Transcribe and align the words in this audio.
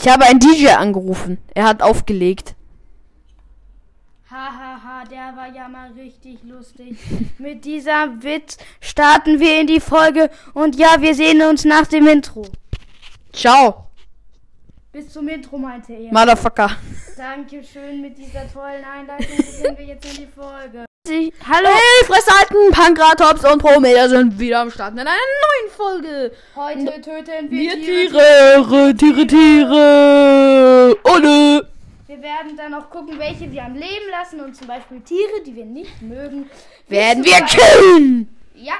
Ich 0.00 0.06
habe 0.06 0.26
einen 0.26 0.38
DJ 0.38 0.68
angerufen. 0.68 1.38
Er 1.54 1.64
hat 1.64 1.82
aufgelegt. 1.82 2.54
Hahaha, 4.30 4.80
ha, 4.80 4.82
ha, 4.84 5.04
der 5.06 5.36
war 5.36 5.52
ja 5.52 5.68
mal 5.68 5.90
richtig 5.90 6.38
lustig. 6.44 6.96
Mit 7.38 7.64
dieser 7.64 8.22
Witz 8.22 8.58
starten 8.80 9.40
wir 9.40 9.60
in 9.60 9.66
die 9.66 9.80
Folge 9.80 10.30
und 10.54 10.76
ja, 10.76 11.00
wir 11.00 11.16
sehen 11.16 11.42
uns 11.42 11.64
nach 11.64 11.88
dem 11.88 12.06
Intro. 12.06 12.46
Ciao, 13.32 13.87
Bis 14.98 15.12
zum 15.12 15.28
Intro 15.28 15.56
meinte 15.56 15.92
er. 15.92 16.12
Motherfucker. 16.12 16.72
Dankeschön 17.16 18.00
mit 18.00 18.18
dieser 18.18 18.52
tollen 18.52 18.84
Einleitung. 18.84 19.36
Beginnen 19.36 19.78
wir 19.78 19.84
jetzt 19.84 20.04
in 20.06 20.24
die 20.24 20.26
Folge. 20.26 20.86
Hallo, 21.48 21.68
Hey, 21.68 22.04
Fresshalten, 22.04 22.72
Pankratops 22.72 23.44
und 23.44 23.62
Prometer 23.62 24.08
sind 24.08 24.36
wieder 24.40 24.58
am 24.58 24.72
Start 24.72 24.94
in 24.94 24.98
einer 24.98 25.10
neuen 25.10 25.70
Folge. 25.70 26.32
heute 26.56 27.00
töten 27.00 27.48
wir, 27.48 27.60
Wir 27.60 27.74
Tiere. 27.74 28.66
Tiere, 28.66 28.96
Tiere, 28.96 29.26
Tiere. 29.28 30.96
Ole. 31.04 31.68
Wir 32.08 32.20
werden 32.20 32.56
dann 32.56 32.72
noch 32.72 32.90
gucken, 32.90 33.20
welche 33.20 33.52
wir 33.52 33.62
am 33.66 33.74
Leben 33.74 34.10
lassen 34.10 34.40
und 34.40 34.56
zum 34.56 34.66
Beispiel 34.66 35.00
Tiere, 35.02 35.44
die 35.46 35.54
wir 35.54 35.64
nicht 35.64 36.02
mögen. 36.02 36.50
Werden 36.88 37.24
wir 37.24 37.40
killen. 37.42 38.36
Ja. 38.56 38.74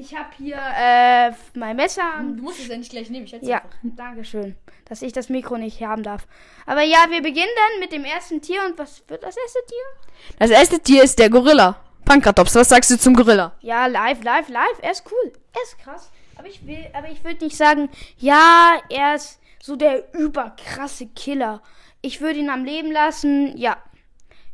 Ich 0.00 0.14
habe 0.16 0.28
hier 0.38 0.56
äh, 0.56 1.32
mein 1.58 1.76
Messer. 1.76 2.02
am- 2.14 2.36
Du 2.36 2.42
musst 2.44 2.60
es 2.60 2.68
ja 2.68 2.76
nicht 2.76 2.90
gleich 2.90 3.10
nehmen. 3.10 3.26
Ich 3.26 3.32
hätte 3.32 3.44
Ja, 3.46 3.60
danke 3.82 4.24
schön, 4.24 4.56
dass 4.86 5.02
ich 5.02 5.12
das 5.12 5.28
Mikro 5.28 5.56
nicht 5.58 5.82
haben 5.82 6.02
darf. 6.02 6.26
Aber 6.66 6.82
ja, 6.82 7.04
wir 7.10 7.20
beginnen 7.22 7.48
dann 7.56 7.80
mit 7.80 7.92
dem 7.92 8.04
ersten 8.04 8.40
Tier. 8.40 8.60
Und 8.66 8.78
was 8.78 9.02
wird 9.08 9.22
das 9.22 9.36
erste 9.36 9.58
Tier? 9.68 10.36
Das 10.38 10.50
erste 10.50 10.80
Tier 10.80 11.02
ist 11.02 11.18
der 11.18 11.28
Gorilla. 11.30 11.76
Pankratops, 12.04 12.54
was 12.54 12.68
sagst 12.70 12.90
du 12.90 12.98
zum 12.98 13.14
Gorilla? 13.14 13.52
Ja, 13.60 13.86
live, 13.86 14.22
live, 14.24 14.48
live. 14.48 14.78
Er 14.80 14.92
ist 14.92 15.04
cool. 15.10 15.32
Er 15.54 15.62
ist 15.62 15.78
krass. 15.78 16.10
Aber 16.38 16.48
ich 16.48 16.66
will, 16.66 16.86
aber 16.94 17.10
ich 17.10 17.22
würde 17.22 17.44
nicht 17.44 17.56
sagen, 17.56 17.90
ja, 18.16 18.80
er 18.88 19.14
ist 19.16 19.38
so 19.62 19.76
der 19.76 20.14
überkrasse 20.14 21.06
Killer. 21.08 21.60
Ich 22.00 22.22
würde 22.22 22.38
ihn 22.38 22.48
am 22.48 22.64
Leben 22.64 22.90
lassen, 22.90 23.54
ja. 23.58 23.76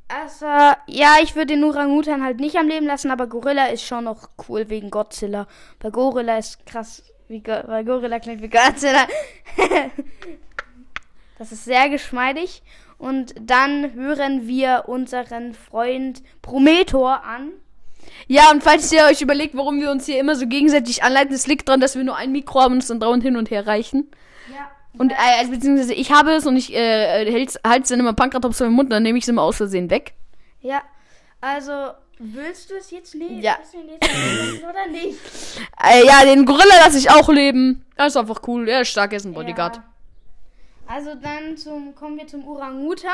Also, 0.08 0.46
ja, 0.86 1.16
ich 1.20 1.34
würde 1.34 1.54
den 1.54 1.64
Orangutan 1.64 2.22
halt 2.22 2.38
nicht 2.38 2.56
am 2.56 2.68
Leben 2.68 2.86
lassen, 2.86 3.10
aber 3.10 3.26
Gorilla 3.26 3.66
ist 3.66 3.82
schon 3.82 4.04
noch 4.04 4.30
cool 4.48 4.68
wegen 4.68 4.90
Godzilla. 4.90 5.48
Weil 5.80 5.90
Gorilla 5.90 6.38
ist 6.38 6.64
krass, 6.64 7.02
wie 7.26 7.40
Go 7.40 7.54
weil 7.66 7.84
Gorilla 7.84 8.20
klingt 8.20 8.40
wie 8.40 8.48
Godzilla. 8.48 9.08
das 11.38 11.50
ist 11.50 11.64
sehr 11.64 11.88
geschmeidig. 11.88 12.62
Und 12.98 13.34
dann 13.40 13.94
hören 13.94 14.46
wir 14.46 14.84
unseren 14.86 15.54
Freund 15.54 16.22
Prometor 16.40 17.24
an. 17.24 17.50
Ja, 18.28 18.50
und 18.52 18.62
falls 18.62 18.92
ihr 18.92 19.04
euch 19.06 19.22
überlegt, 19.22 19.56
warum 19.56 19.80
wir 19.80 19.90
uns 19.90 20.06
hier 20.06 20.20
immer 20.20 20.36
so 20.36 20.46
gegenseitig 20.46 21.02
anleiten, 21.02 21.34
es 21.34 21.48
liegt 21.48 21.68
daran, 21.68 21.80
dass 21.80 21.96
wir 21.96 22.04
nur 22.04 22.16
ein 22.16 22.30
Mikro 22.30 22.60
haben 22.60 22.74
und 22.74 22.82
es 22.82 22.88
dann 22.88 23.00
dauernd 23.00 23.24
hin 23.24 23.36
und 23.36 23.50
her 23.50 23.66
reichen. 23.66 24.08
Und 24.98 25.12
äh, 25.12 25.38
also, 25.38 25.50
beziehungsweise 25.50 25.94
ich 25.94 26.10
habe 26.10 26.32
es 26.32 26.46
und 26.46 26.56
ich 26.56 26.74
äh, 26.74 27.46
halte 27.64 27.82
es 27.82 27.88
dann 27.88 28.00
immer 28.00 28.12
Pankratops 28.12 28.58
den 28.58 28.72
Mund, 28.72 28.90
dann 28.90 29.02
nehme 29.02 29.18
ich 29.18 29.24
es 29.24 29.28
immer 29.28 29.42
aus 29.42 29.56
Versehen 29.56 29.90
weg. 29.90 30.14
Ja, 30.60 30.82
also 31.40 31.72
willst 32.18 32.70
du 32.70 32.76
es 32.76 32.90
jetzt 32.90 33.14
nehmen? 33.14 33.42
Ja. 33.42 33.58
Jetzt 33.60 34.62
oder 34.62 34.86
nicht? 34.88 35.18
Äh, 35.82 36.06
ja, 36.06 36.24
den 36.24 36.44
Gorilla 36.46 36.78
lasse 36.84 36.98
ich 36.98 37.10
auch 37.10 37.28
leben. 37.28 37.84
Er 37.96 38.06
ist 38.06 38.16
einfach 38.16 38.40
cool. 38.46 38.68
Er 38.68 38.82
ist 38.82 38.88
stark, 38.88 39.12
er 39.12 39.18
ist 39.18 39.26
ein 39.26 39.34
Bodyguard. 39.34 39.76
Ja. 39.76 39.84
Also 40.88 41.14
dann 41.14 41.56
zum, 41.56 41.94
kommen 41.94 42.16
wir 42.16 42.26
zum 42.26 42.46
Orangutan. 42.46 43.10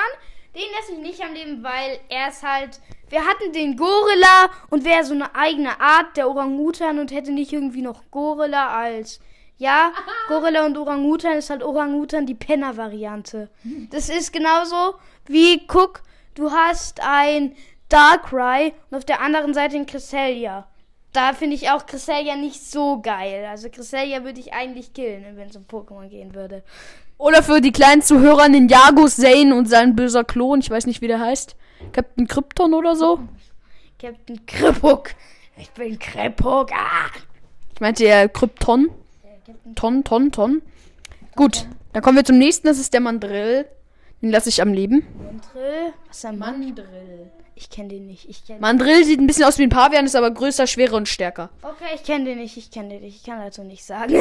Den 0.54 0.62
lasse 0.78 0.92
ich 0.92 0.98
nicht 0.98 1.24
am 1.24 1.32
Leben, 1.32 1.64
weil 1.64 1.98
er 2.08 2.28
ist 2.28 2.42
halt. 2.42 2.80
Wir 3.08 3.20
hatten 3.26 3.52
den 3.52 3.76
Gorilla 3.76 4.50
und 4.70 4.84
wäre 4.84 5.04
so 5.04 5.14
eine 5.14 5.34
eigene 5.34 5.80
Art 5.80 6.16
der 6.16 6.28
Orangutan 6.28 6.98
und 6.98 7.10
hätte 7.10 7.32
nicht 7.32 7.52
irgendwie 7.52 7.82
noch 7.82 8.02
Gorilla 8.10 8.68
als. 8.68 9.20
Ja, 9.62 9.92
Gorilla 10.26 10.66
und 10.66 10.76
Orangutan 10.76 11.38
ist 11.38 11.48
halt 11.48 11.62
Orangutan 11.62 12.26
die 12.26 12.34
Penner-Variante. 12.34 13.48
Das 13.90 14.08
ist 14.08 14.32
genauso 14.32 14.94
wie, 15.26 15.68
guck, 15.68 16.02
du 16.34 16.50
hast 16.50 16.98
ein 17.00 17.54
Darkrai 17.88 18.74
und 18.90 18.98
auf 18.98 19.04
der 19.04 19.20
anderen 19.20 19.54
Seite 19.54 19.76
ein 19.76 19.86
Cresselia. 19.86 20.66
Da 21.12 21.32
finde 21.32 21.54
ich 21.54 21.70
auch 21.70 21.86
Cresselia 21.86 22.34
nicht 22.34 22.60
so 22.60 23.00
geil. 23.02 23.46
Also 23.48 23.68
Cresselia 23.68 24.24
würde 24.24 24.40
ich 24.40 24.52
eigentlich 24.52 24.94
killen, 24.94 25.36
wenn 25.36 25.48
es 25.48 25.54
um 25.54 25.64
Pokémon 25.70 26.08
gehen 26.08 26.34
würde. 26.34 26.64
Oder 27.16 27.44
für 27.44 27.60
die 27.60 27.70
kleinen 27.70 28.02
Zuhörer 28.02 28.48
Ninjago 28.48 29.06
Zane 29.06 29.54
und 29.54 29.68
sein 29.68 29.94
böser 29.94 30.24
Klon, 30.24 30.58
ich 30.58 30.70
weiß 30.70 30.86
nicht, 30.86 31.02
wie 31.02 31.08
der 31.08 31.20
heißt. 31.20 31.54
Captain 31.92 32.26
Krypton 32.26 32.74
oder 32.74 32.96
so. 32.96 33.20
Captain 34.00 34.44
Kripuk. 34.44 35.10
Ich 35.56 35.70
bin 35.70 36.00
Kripuk. 36.00 36.72
Ah. 36.72 37.10
Ich 37.72 37.80
meinte 37.80 38.04
ja 38.04 38.26
Krypton. 38.26 38.90
Ton, 39.74 40.04
Ton, 40.04 40.32
Ton. 40.32 40.62
Gut, 41.36 41.66
dann 41.92 42.02
kommen 42.02 42.16
wir 42.16 42.24
zum 42.24 42.38
nächsten, 42.38 42.66
das 42.66 42.78
ist 42.78 42.92
der 42.92 43.00
Mandrill. 43.00 43.66
Den 44.20 44.30
lasse 44.30 44.48
ich 44.48 44.62
am 44.62 44.72
Leben. 44.72 45.06
Mandrill. 45.18 45.92
Was 46.08 46.18
ist 46.18 46.26
ein 46.26 46.38
Mann? 46.38 46.60
Mandrill. 46.60 47.30
Ich 47.54 47.70
kenne 47.70 47.88
den 47.88 48.06
nicht. 48.06 48.28
Ich 48.28 48.46
kenne. 48.46 48.60
Mandrill 48.60 49.04
sieht 49.04 49.20
ein 49.20 49.26
bisschen 49.26 49.44
aus 49.44 49.58
wie 49.58 49.64
ein 49.64 49.68
Pavian, 49.68 50.04
ist 50.06 50.16
aber 50.16 50.30
größer, 50.30 50.66
schwerer 50.66 50.94
und 50.96 51.08
stärker. 51.08 51.50
Okay, 51.62 51.94
ich 51.94 52.02
kenne 52.02 52.24
den 52.24 52.38
nicht. 52.38 52.56
Ich 52.56 52.70
kenne 52.70 52.88
den 52.90 53.02
nicht. 53.02 53.16
Ich 53.16 53.24
kann 53.24 53.40
dazu 53.40 53.62
nicht 53.64 53.84
sagen. 53.84 54.14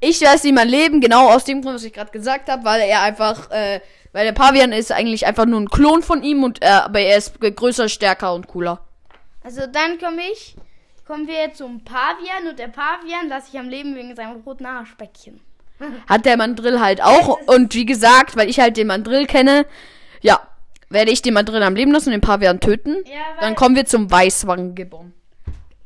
Ich 0.00 0.20
lasse 0.20 0.48
ihn 0.48 0.54
mal 0.54 0.66
leben, 0.68 1.00
genau 1.00 1.28
aus 1.30 1.44
dem 1.44 1.62
Grund, 1.62 1.76
was 1.76 1.84
ich 1.84 1.92
gerade 1.92 2.10
gesagt 2.12 2.48
habe, 2.50 2.64
weil 2.64 2.82
er 2.82 3.02
einfach, 3.02 3.50
äh, 3.50 3.80
weil 4.12 4.24
der 4.26 4.32
Pavian 4.32 4.72
ist 4.72 4.92
eigentlich 4.92 5.26
einfach 5.26 5.46
nur 5.46 5.60
ein 5.60 5.70
Klon 5.70 6.02
von 6.02 6.22
ihm 6.22 6.44
und 6.44 6.62
äh, 6.62 6.66
aber 6.66 7.00
er 7.00 7.16
ist 7.18 7.40
größer, 7.40 7.88
stärker 7.88 8.34
und 8.34 8.46
cooler. 8.48 8.80
also 9.42 9.62
dann 9.66 9.98
komme 9.98 10.22
ich. 10.32 10.56
Kommen 11.12 11.28
wir 11.28 11.34
jetzt 11.34 11.58
zum 11.58 11.84
Pavian 11.84 12.48
und 12.48 12.58
der 12.58 12.68
Pavian 12.68 13.28
lasse 13.28 13.48
ich 13.52 13.58
am 13.58 13.68
Leben 13.68 13.94
wegen 13.94 14.16
seinem 14.16 14.40
roten 14.46 14.64
Arschbäckchen. 14.64 15.42
Hat 16.08 16.24
der 16.24 16.38
Mandrill 16.38 16.80
halt 16.80 17.02
auch 17.02 17.38
und 17.48 17.74
wie 17.74 17.84
gesagt, 17.84 18.34
weil 18.34 18.48
ich 18.48 18.58
halt 18.58 18.78
den 18.78 18.86
Mandrill 18.86 19.26
kenne, 19.26 19.66
ja, 20.22 20.40
werde 20.88 21.10
ich 21.10 21.20
den 21.20 21.34
Mandrill 21.34 21.62
am 21.64 21.74
Leben 21.74 21.92
lassen 21.92 22.08
und 22.08 22.12
den 22.12 22.22
Pavian 22.22 22.60
töten. 22.60 23.04
Ja. 23.04 23.42
Dann 23.42 23.56
kommen 23.56 23.76
wir 23.76 23.84
zum 23.84 24.10
Weißwangengibbon. 24.10 25.12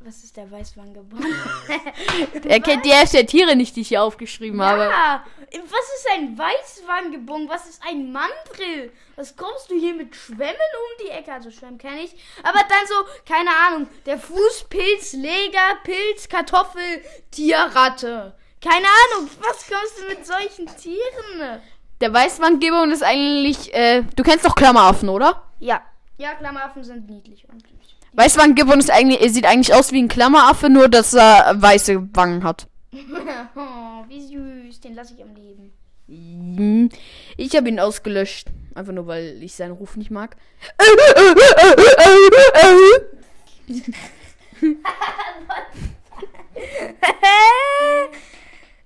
Was 0.07 0.23
ist 0.23 0.37
der 0.37 0.49
Weißwangengebon? 0.49 1.19
Er 2.49 2.61
kennt 2.61 2.85
die 2.85 2.93
Hälfte 2.93 3.17
der 3.17 3.27
Tiere 3.27 3.57
nicht, 3.57 3.75
die 3.75 3.81
ich 3.81 3.89
hier 3.89 4.05
aufgeschrieben 4.05 4.63
habe. 4.63 4.85
Ja, 4.85 5.25
was 5.51 5.97
ist 5.97 6.07
ein 6.15 6.39
Weißwangengebon? 6.39 7.49
Was 7.49 7.69
ist 7.69 7.83
ein 7.85 8.13
Mandrill? 8.13 8.93
Was 9.17 9.37
kommst 9.37 9.69
du 9.69 9.75
hier 9.75 9.95
mit 9.95 10.15
Schwämmen 10.15 10.45
um 10.47 11.05
die 11.05 11.11
Ecke? 11.11 11.33
Also 11.33 11.51
Schwämmen 11.51 11.79
kenne 11.79 12.03
ich. 12.03 12.15
Aber 12.45 12.61
dann 12.61 12.87
so, 12.87 12.95
keine 13.29 13.51
Ahnung, 13.67 13.89
der 14.07 14.21
Fußpilz, 14.21 15.15
Leger, 15.15 15.75
Pilz, 15.83 16.29
Kartoffel, 16.29 17.03
Tierratte. 17.33 18.37
Keine 18.63 18.87
Ahnung, 18.87 19.29
was 19.41 19.69
kommst 19.69 19.99
du 19.99 20.09
mit 20.09 20.25
solchen 20.25 20.67
Tieren? 20.77 21.61
Der 22.01 22.13
Weißwangengibbon 22.15 22.93
ist 22.93 23.03
eigentlich, 23.03 23.75
äh, 23.75 24.05
du 24.15 24.23
kennst 24.23 24.45
doch 24.47 24.55
Klammeraffen, 24.55 25.09
oder? 25.09 25.43
Ja. 25.59 25.83
Ja, 26.17 26.35
Klammeraffen 26.35 26.85
sind 26.85 27.11
niedlich 27.11 27.45
und 27.49 27.67
süß. 27.67 27.86
Weißwangengibbon 28.17 28.79
ist 28.79 28.91
eigentlich, 28.91 29.21
er 29.21 29.31
sieht 29.31 29.45
eigentlich 29.45 29.75
aus 29.75 29.93
wie 29.93 30.03
ein 30.03 30.09
Klammeraffe, 30.09 30.71
nur 30.71 30.89
dass 30.89 31.13
er 31.15 31.55
weiße 31.61 32.09
Wangen 32.15 32.45
hat. 32.45 32.67
oh, 32.93 34.05
wie 34.09 34.21
süß. 34.21 34.81
Den 34.81 34.95
lasse 34.95 35.15
ich 35.15 35.23
am 35.23 35.35
Leben. 35.35 35.73
Hm, 36.09 36.89
Ich 37.37 37.55
habe 37.57 37.69
ihn 37.69 37.79
ausgelöscht. 37.79 38.49
Einfach 38.75 38.93
nur, 38.93 39.07
weil 39.07 39.43
ich 39.43 39.55
seinen 39.55 39.73
Ruf 39.73 39.97
nicht 39.97 40.11
mag. 40.11 40.37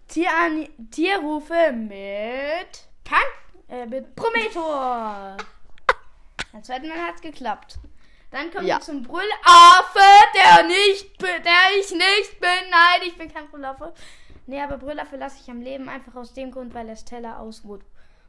Tier 0.09 0.29
Tierrufe 0.91 1.73
mit 1.73 2.89
Pan 3.05 3.19
äh, 3.69 3.87
mit 3.87 4.15
Prometor. 4.17 5.37
Beim 6.53 6.63
zweiten 6.65 6.89
Mal 6.89 6.99
hat's 7.07 7.21
geklappt. 7.21 7.79
Dann 8.31 8.51
kommen 8.53 8.67
Ja. 8.67 8.77
wir 8.77 8.81
zum 8.81 9.03
Brüllaffe, 9.03 10.01
der 10.35 10.65
nicht, 10.65 11.21
der 11.21 11.79
ich 11.81 11.91
nicht 11.91 12.41
bin. 12.41 12.49
Nein, 12.71 13.01
ich 13.09 13.17
bin 13.19 13.33
kein 13.33 13.49
Brüllaffe. 13.49 13.93
Nee, 14.47 14.61
aber 14.63 14.79
Brüllaffe 14.79 15.17
lasse 15.17 15.37
ich 15.43 15.51
am 15.51 15.61
Leben 15.61 15.89
einfach 15.89 16.15
aus 16.15 16.33
dem 16.33 16.51
Grund, 16.51 16.75
weil 16.75 16.89
Estella 16.89 17.39
aus 17.39 17.65
Wood, 17.65 17.81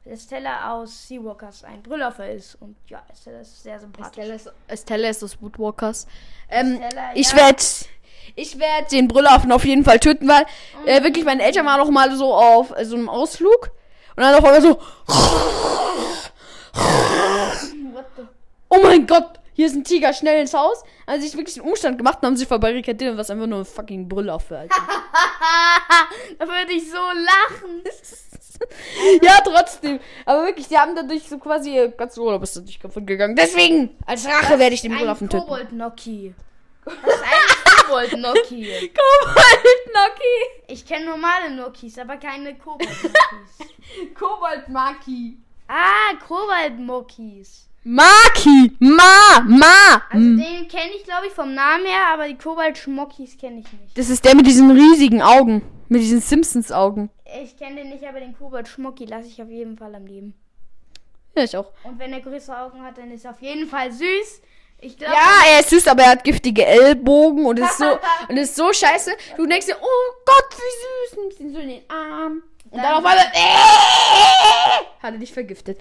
Estella 0.05 0.73
aus 0.73 1.07
Seawalkers 1.07 1.63
ein 1.63 1.81
Brüllaffe 1.83 2.25
ist. 2.25 2.55
Und 2.55 2.75
ja, 2.87 3.03
Estella 3.11 3.41
ist 3.41 3.61
sehr 3.63 3.79
sympathisch. 3.79 4.17
Estella 4.17 4.35
ist, 4.35 4.51
Estella 4.67 5.09
ist 5.09 5.23
aus 5.23 5.41
Woodwalkers. 5.41 6.07
Ähm, 6.49 6.81
Estella, 6.81 7.11
ich 7.15 7.31
ja. 7.31 7.37
werde 7.37 7.63
ich 8.35 8.59
werd 8.59 8.91
den 8.91 9.07
Brüllaffen 9.07 9.51
auf 9.51 9.65
jeden 9.65 9.83
Fall 9.83 9.99
töten, 9.99 10.27
weil 10.27 10.45
äh, 10.85 11.03
wirklich 11.03 11.25
meine 11.25 11.43
Eltern 11.43 11.65
waren 11.65 11.81
auch 11.81 11.89
mal 11.89 12.15
so 12.15 12.33
auf 12.33 12.71
äh, 12.77 12.85
so 12.85 12.95
einem 12.95 13.09
Ausflug. 13.09 13.71
Und 14.15 14.23
dann 14.23 14.35
auch 14.35 14.47
immer 14.47 14.61
so, 14.61 14.79
What 17.93 18.05
the 18.15 18.23
oh 18.69 18.79
mein 18.83 19.05
Gott, 19.07 19.39
hier 19.61 19.67
ist 19.67 19.75
ein 19.75 19.83
Tiger, 19.83 20.11
schnell 20.11 20.41
ins 20.41 20.55
Haus. 20.55 20.83
Haben 21.05 21.21
sich 21.21 21.37
wirklich 21.37 21.59
einen 21.59 21.69
Umstand 21.69 21.99
gemacht 21.99 22.17
und 22.21 22.25
haben 22.25 22.35
sich 22.35 22.47
verbarrikadiert, 22.47 23.15
was 23.15 23.29
einfach 23.29 23.45
nur 23.45 23.59
ein 23.59 23.65
fucking 23.65 24.09
Brüllaffe, 24.09 24.57
Alter. 24.57 24.75
da 26.39 26.47
würde 26.47 26.71
ich 26.71 26.89
so 26.89 26.97
lachen. 26.97 27.83
ja, 29.21 29.37
trotzdem. 29.43 29.99
Aber 30.25 30.45
wirklich, 30.45 30.67
die 30.67 30.77
haben 30.79 30.95
dadurch 30.95 31.29
so 31.29 31.37
quasi 31.37 31.75
ihr 31.75 31.89
ganzes 31.89 32.17
Urlaub 32.17 32.41
ist 32.41 32.57
dadurch 32.57 32.79
kaputt 32.79 33.05
gegangen. 33.05 33.35
Deswegen, 33.35 33.95
als 34.07 34.25
Rache 34.25 34.57
werde 34.57 34.73
ich 34.73 34.81
den 34.81 34.93
Ein 34.93 34.97
Brüllaffen 34.97 35.29
töten. 35.29 35.43
Kobold-Noki. 35.43 36.33
Was 36.85 36.95
ist 36.95 37.23
ein 37.23 37.85
Kobold-Noki? 37.85 38.63
Kobold 38.97 39.93
Noki. 39.93 40.69
Ich 40.69 40.87
kenne 40.87 41.05
normale 41.05 41.51
Nokis, 41.51 41.99
aber 41.99 42.17
keine 42.17 42.55
Kobold-Nokis. 42.55 43.13
Kobold 44.17 44.65
Kobold-Maki. 44.65 45.37
Ah, 45.67 46.15
Koboldmokis. 46.27 47.70
Maki! 47.83 48.73
Ma! 48.79 49.39
Ma! 49.47 50.01
Also 50.09 50.25
Hm. 50.25 50.37
den 50.37 50.67
kenne 50.67 50.91
ich, 50.95 51.03
glaube 51.03 51.27
ich, 51.27 51.33
vom 51.33 51.53
Namen 51.55 51.85
her, 51.85 52.09
aber 52.13 52.27
die 52.27 52.37
Kobold-Schmockis 52.37 53.37
kenne 53.37 53.61
ich 53.61 53.73
nicht. 53.73 53.97
Das 53.97 54.09
ist 54.09 54.23
der 54.23 54.35
mit 54.35 54.45
diesen 54.45 54.69
riesigen 54.69 55.21
Augen. 55.21 55.63
Mit 55.89 56.01
diesen 56.01 56.21
Simpsons-Augen. 56.21 57.09
Ich 57.43 57.57
kenne 57.57 57.77
den 57.77 57.89
nicht, 57.89 58.03
aber 58.05 58.19
den 58.19 58.37
Kobold-Schmocki 58.37 59.05
lasse 59.05 59.27
ich 59.27 59.41
auf 59.41 59.49
jeden 59.49 59.77
Fall 59.77 59.95
am 59.95 60.05
Leben. 60.05 60.35
Ja, 61.35 61.43
ich 61.43 61.57
auch. 61.57 61.71
Und 61.83 61.97
wenn 61.97 62.13
er 62.13 62.21
größere 62.21 62.59
Augen 62.61 62.81
hat, 62.83 62.97
dann 62.97 63.09
ist 63.11 63.25
er 63.25 63.31
auf 63.31 63.41
jeden 63.41 63.67
Fall 63.67 63.91
süß. 63.91 64.41
Ich 64.83 64.97
glaube, 64.97 65.13
Ja, 65.13 65.53
er 65.53 65.59
ist 65.59 65.69
süß, 65.69 65.87
aber 65.87 66.03
er 66.03 66.09
hat 66.11 66.23
giftige 66.23 66.65
Ellbogen 66.65 67.45
und 67.45 67.59
ist 67.59 67.77
so 67.77 67.85
und 68.29 68.37
ist 68.37 68.55
so 68.55 68.73
scheiße. 68.73 69.11
Du 69.37 69.45
denkst 69.45 69.67
dir, 69.67 69.77
oh 69.79 70.13
Gott, 70.25 70.57
wie 70.57 71.09
süß, 71.15 71.17
nimmst 71.23 71.39
ihn 71.39 71.53
so 71.53 71.59
in 71.59 71.69
den 71.69 71.89
Arm. 71.89 72.43
Und 72.71 72.77
dann, 72.77 72.83
Dann- 72.83 72.91
auf 72.93 72.97
einmal 73.05 73.17
äh, 73.17 75.03
hat 75.03 75.13
er 75.13 75.17
dich 75.19 75.33
vergiftet. 75.33 75.79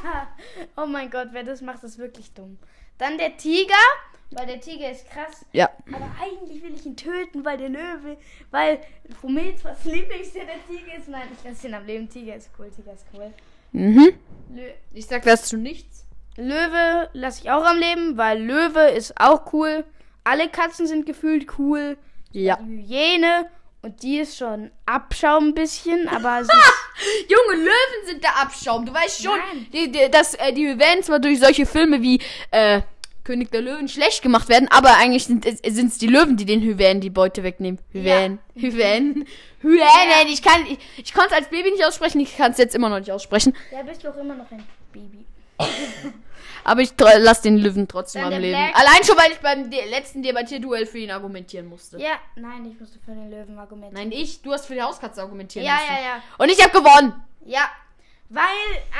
oh 0.76 0.86
mein 0.86 1.10
Gott, 1.10 1.28
wer 1.32 1.44
das 1.44 1.60
macht, 1.60 1.82
ist 1.84 1.98
wirklich 1.98 2.32
dumm. 2.34 2.58
Dann 2.98 3.16
der 3.16 3.36
Tiger, 3.36 3.74
weil 4.32 4.46
der 4.46 4.60
Tiger 4.60 4.90
ist 4.90 5.08
krass. 5.08 5.44
Ja. 5.52 5.70
Aber 5.92 6.10
eigentlich 6.20 6.62
will 6.62 6.74
ich 6.74 6.84
ihn 6.84 6.96
töten, 6.96 7.44
weil 7.44 7.58
der 7.58 7.68
Löwe, 7.68 8.16
weil 8.50 8.80
Prometheus 9.20 9.84
Lieblingstier 9.84 10.44
der 10.44 10.66
Tiger 10.66 10.96
ist. 10.98 11.08
Nein, 11.08 11.28
ich 11.38 11.48
lasse 11.48 11.68
ihn 11.68 11.74
am 11.74 11.86
Leben. 11.86 12.08
Tiger 12.08 12.34
ist 12.34 12.50
cool, 12.58 12.70
Tiger 12.74 12.92
ist 12.92 13.06
cool. 13.14 13.32
Mhm. 13.72 14.18
Lö 14.54 14.62
Ich 14.94 15.06
sag 15.06 15.22
das 15.22 15.44
zu 15.44 15.56
nichts. 15.56 16.05
Löwe 16.36 17.08
lasse 17.12 17.42
ich 17.42 17.50
auch 17.50 17.64
am 17.64 17.78
Leben, 17.78 18.16
weil 18.16 18.42
Löwe 18.42 18.90
ist 18.90 19.18
auch 19.20 19.52
cool. 19.52 19.84
Alle 20.24 20.48
Katzen 20.48 20.86
sind 20.86 21.06
gefühlt 21.06 21.58
cool. 21.58 21.96
Ja. 22.32 22.58
Hyäne 22.58 23.46
und 23.82 24.02
die 24.02 24.18
ist 24.18 24.36
schon 24.36 24.70
Abschaum 24.84 25.48
ein 25.48 25.54
bisschen, 25.54 26.08
aber 26.08 26.44
sie 26.44 26.50
Junge, 27.28 27.62
Löwen 27.62 28.06
sind 28.06 28.22
der 28.22 28.36
Abschaum. 28.40 28.84
Du 28.84 28.92
weißt 28.92 29.22
schon, 29.22 29.38
Nein. 29.38 29.66
die, 29.72 29.92
die, 29.92 30.10
dass 30.10 30.34
äh, 30.34 30.52
die 30.52 30.78
werden 30.78 31.02
zwar 31.02 31.20
durch 31.20 31.40
solche 31.40 31.66
Filme 31.66 32.02
wie 32.02 32.20
äh, 32.50 32.82
König 33.24 33.50
der 33.50 33.60
Löwen 33.62 33.88
schlecht 33.88 34.22
gemacht 34.22 34.48
werden, 34.48 34.68
aber 34.70 34.96
eigentlich 34.96 35.24
sind 35.24 35.46
es 35.46 35.98
die 35.98 36.06
Löwen, 36.06 36.36
die 36.36 36.44
den 36.44 36.60
Hyänen 36.62 37.00
die 37.00 37.10
Beute 37.10 37.42
wegnehmen. 37.42 37.78
Hyänen. 37.92 38.38
Hyänen. 38.54 39.26
Hyänen. 39.62 40.28
Ich 40.28 40.42
kann 40.42 40.66
ich, 40.66 40.78
ich 40.96 41.12
konnte 41.12 41.30
es 41.30 41.36
als 41.36 41.48
Baby 41.48 41.70
nicht 41.70 41.84
aussprechen, 41.84 42.20
ich 42.20 42.36
kann 42.36 42.52
es 42.52 42.58
jetzt 42.58 42.74
immer 42.74 42.88
noch 42.88 42.98
nicht 42.98 43.10
aussprechen. 43.10 43.54
Ja, 43.72 43.82
bist 43.82 44.04
du 44.04 44.08
auch 44.08 44.16
immer 44.16 44.34
noch 44.34 44.50
ein 44.50 44.64
Baby. 44.92 45.26
Aber 46.64 46.80
ich 46.80 46.90
tr- 46.90 47.18
lass 47.18 47.42
den 47.42 47.58
Löwen 47.58 47.86
trotzdem 47.86 48.22
Dann 48.22 48.34
am 48.34 48.40
Leben. 48.40 48.58
Black- 48.58 48.76
Allein 48.78 49.04
schon, 49.04 49.16
weil 49.16 49.30
ich 49.30 49.38
beim 49.38 49.70
de 49.70 49.88
letzten 49.88 50.22
Debattierduell 50.22 50.84
für 50.86 50.98
ihn 50.98 51.10
argumentieren 51.12 51.66
musste. 51.68 51.96
Ja, 51.98 52.14
nein, 52.34 52.66
ich 52.72 52.80
musste 52.80 52.98
für 52.98 53.12
den 53.12 53.30
Löwen 53.30 53.56
argumentieren. 53.58 54.08
Nein, 54.10 54.18
ich, 54.18 54.42
du 54.42 54.52
hast 54.52 54.66
für 54.66 54.74
die 54.74 54.82
Hauskatze 54.82 55.22
argumentieren 55.22 55.64
Ja, 55.66 55.74
müssen. 55.74 55.94
ja, 55.94 56.00
ja. 56.16 56.22
Und 56.38 56.48
ich 56.50 56.60
habe 56.60 56.72
gewonnen. 56.76 57.12
Ja, 57.44 57.70
weil, 58.28 58.42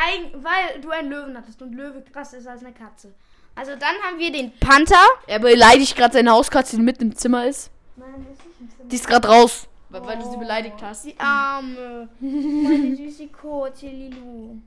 ein, 0.07 0.33
weil 0.45 0.81
du 0.81 0.91
einen 0.91 1.11
Löwen 1.11 1.37
hattest 1.37 1.61
und 1.61 1.73
Löwe 1.75 2.05
krass 2.13 2.33
ist 2.35 2.47
als 2.47 2.63
eine 2.63 2.73
Katze. 2.73 3.13
Also 3.57 3.73
dann 3.73 3.97
haben 4.07 4.19
wir 4.21 4.31
den 4.31 4.57
Panther. 4.61 5.05
Er 5.27 5.41
beleidigt 5.41 5.97
gerade 5.97 6.13
seine 6.15 6.31
Hauskatze, 6.31 6.77
die 6.77 6.83
mitten 6.83 7.05
im 7.05 7.17
Zimmer 7.17 7.47
ist. 7.47 7.71
Nein, 7.97 8.27
ist 8.33 8.45
nicht 8.61 8.79
im 8.81 8.89
Die 8.91 8.95
ist 8.97 9.09
gerade 9.09 9.27
raus, 9.27 9.67
weil, 9.89 10.07
weil 10.07 10.19
du 10.19 10.31
sie 10.31 10.37
beleidigt 10.37 10.77
hast. 10.83 11.05
Die 11.07 11.19
Arme. 11.19 12.09
Meine 12.21 12.95
süße 12.95 13.27
Kotze, 13.29 13.87
Lilu. 13.87 14.59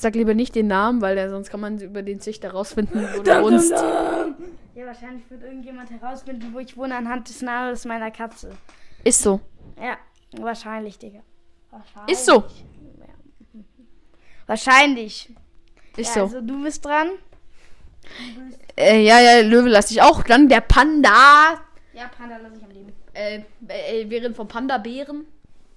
Sag 0.00 0.14
lieber 0.14 0.32
nicht 0.32 0.54
den 0.54 0.68
Namen, 0.68 1.00
weil 1.00 1.16
der, 1.16 1.28
sonst 1.28 1.50
kann 1.50 1.58
man 1.58 1.80
über 1.80 2.02
den 2.02 2.20
Züchter 2.20 2.52
rausfinden, 2.52 3.04
wo 3.16 3.20
du 3.20 3.42
wohnst. 3.42 3.72
Ja, 3.72 4.86
wahrscheinlich 4.86 5.28
wird 5.28 5.42
irgendjemand 5.42 5.90
herausfinden, 5.90 6.50
wo 6.52 6.60
ich 6.60 6.76
wohne, 6.76 6.94
anhand 6.94 7.28
des 7.28 7.42
Namens 7.42 7.84
meiner 7.84 8.12
Katze. 8.12 8.50
Ist 9.02 9.20
so. 9.20 9.40
Ja, 9.76 9.96
wahrscheinlich, 10.40 11.00
Digga. 11.00 11.18
Wahrscheinlich. 11.72 12.12
Ist 12.12 12.26
so. 12.26 12.44
Wahrscheinlich. 14.46 15.34
Ist 15.96 16.14
ja, 16.14 16.28
so. 16.28 16.36
Also 16.36 16.40
du 16.42 16.62
bist 16.62 16.84
dran. 16.84 17.08
Äh, 18.76 19.02
ja, 19.04 19.18
ja, 19.18 19.40
Löwe 19.40 19.68
lasse 19.68 19.94
ich 19.94 20.00
auch. 20.00 20.22
Dann 20.22 20.48
der 20.48 20.60
Panda. 20.60 21.60
Ja, 21.92 22.06
Panda 22.16 22.36
lasse 22.36 22.54
ich 22.56 22.62
am 22.62 22.70
Leben. 22.70 22.92
Äh, 23.14 23.40
äh, 23.66 24.08
während 24.08 24.36
von 24.36 24.46
Panda-Bären. 24.46 25.26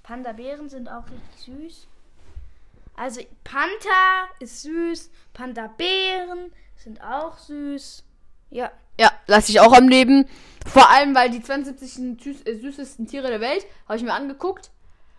Panda-Bären 0.04 0.70
sind 0.70 0.88
auch 0.90 1.06
richtig 1.06 1.58
süß. 1.72 1.88
Also 3.02 3.22
Panther 3.44 4.30
ist 4.40 4.62
süß, 4.62 5.10
Panda-Bären 5.34 6.52
sind 6.76 7.02
auch 7.02 7.36
süß. 7.36 8.04
Ja, 8.52 8.72
Ja, 9.00 9.12
lasse 9.26 9.52
ich 9.52 9.60
auch 9.60 9.74
am 9.74 9.88
Leben. 9.88 10.28
Vor 10.68 10.88
allem, 10.88 11.16
weil 11.16 11.32
die 11.32 11.42
72 11.42 11.94
süß, 12.22 12.46
äh, 12.46 12.60
süßesten 12.60 13.08
Tiere 13.08 13.30
der 13.30 13.42
Welt 13.42 13.66
habe 13.88 13.98
ich 13.98 14.04
mir 14.04 14.14
angeguckt. 14.14 14.70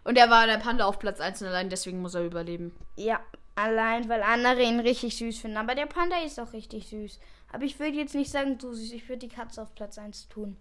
Und 0.04 0.16
er 0.16 0.30
war 0.30 0.46
der 0.46 0.58
Panda 0.58 0.84
auf 0.84 1.00
Platz 1.00 1.18
1 1.18 1.42
und 1.42 1.48
allein, 1.48 1.70
deswegen 1.70 2.00
muss 2.00 2.14
er 2.14 2.24
überleben. 2.24 2.72
ja, 2.94 3.18
allein 3.56 4.08
weil 4.08 4.22
andere 4.22 4.62
ihn 4.62 4.78
richtig 4.78 5.16
süß 5.16 5.40
finden. 5.40 5.56
Aber 5.56 5.74
der 5.74 5.86
Panda 5.86 6.18
ist 6.24 6.38
auch 6.38 6.52
richtig 6.52 6.86
süß. 6.86 7.18
Aber 7.52 7.64
ich 7.64 7.80
würde 7.80 7.96
jetzt 7.96 8.14
nicht 8.14 8.30
sagen, 8.30 8.58
so 8.60 8.72
süß. 8.72 8.92
Ich 8.92 9.08
würde 9.08 9.26
die 9.26 9.34
Katze 9.34 9.60
auf 9.60 9.74
Platz 9.74 9.98
1 9.98 10.28
tun. 10.28 10.56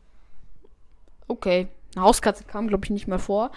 Okay. 1.28 1.68
Eine 1.96 2.06
Hauskatze 2.06 2.46
kam, 2.46 2.68
glaube 2.68 2.86
ich, 2.86 2.90
nicht 2.90 3.08
mehr 3.08 3.20
vor. 3.20 3.52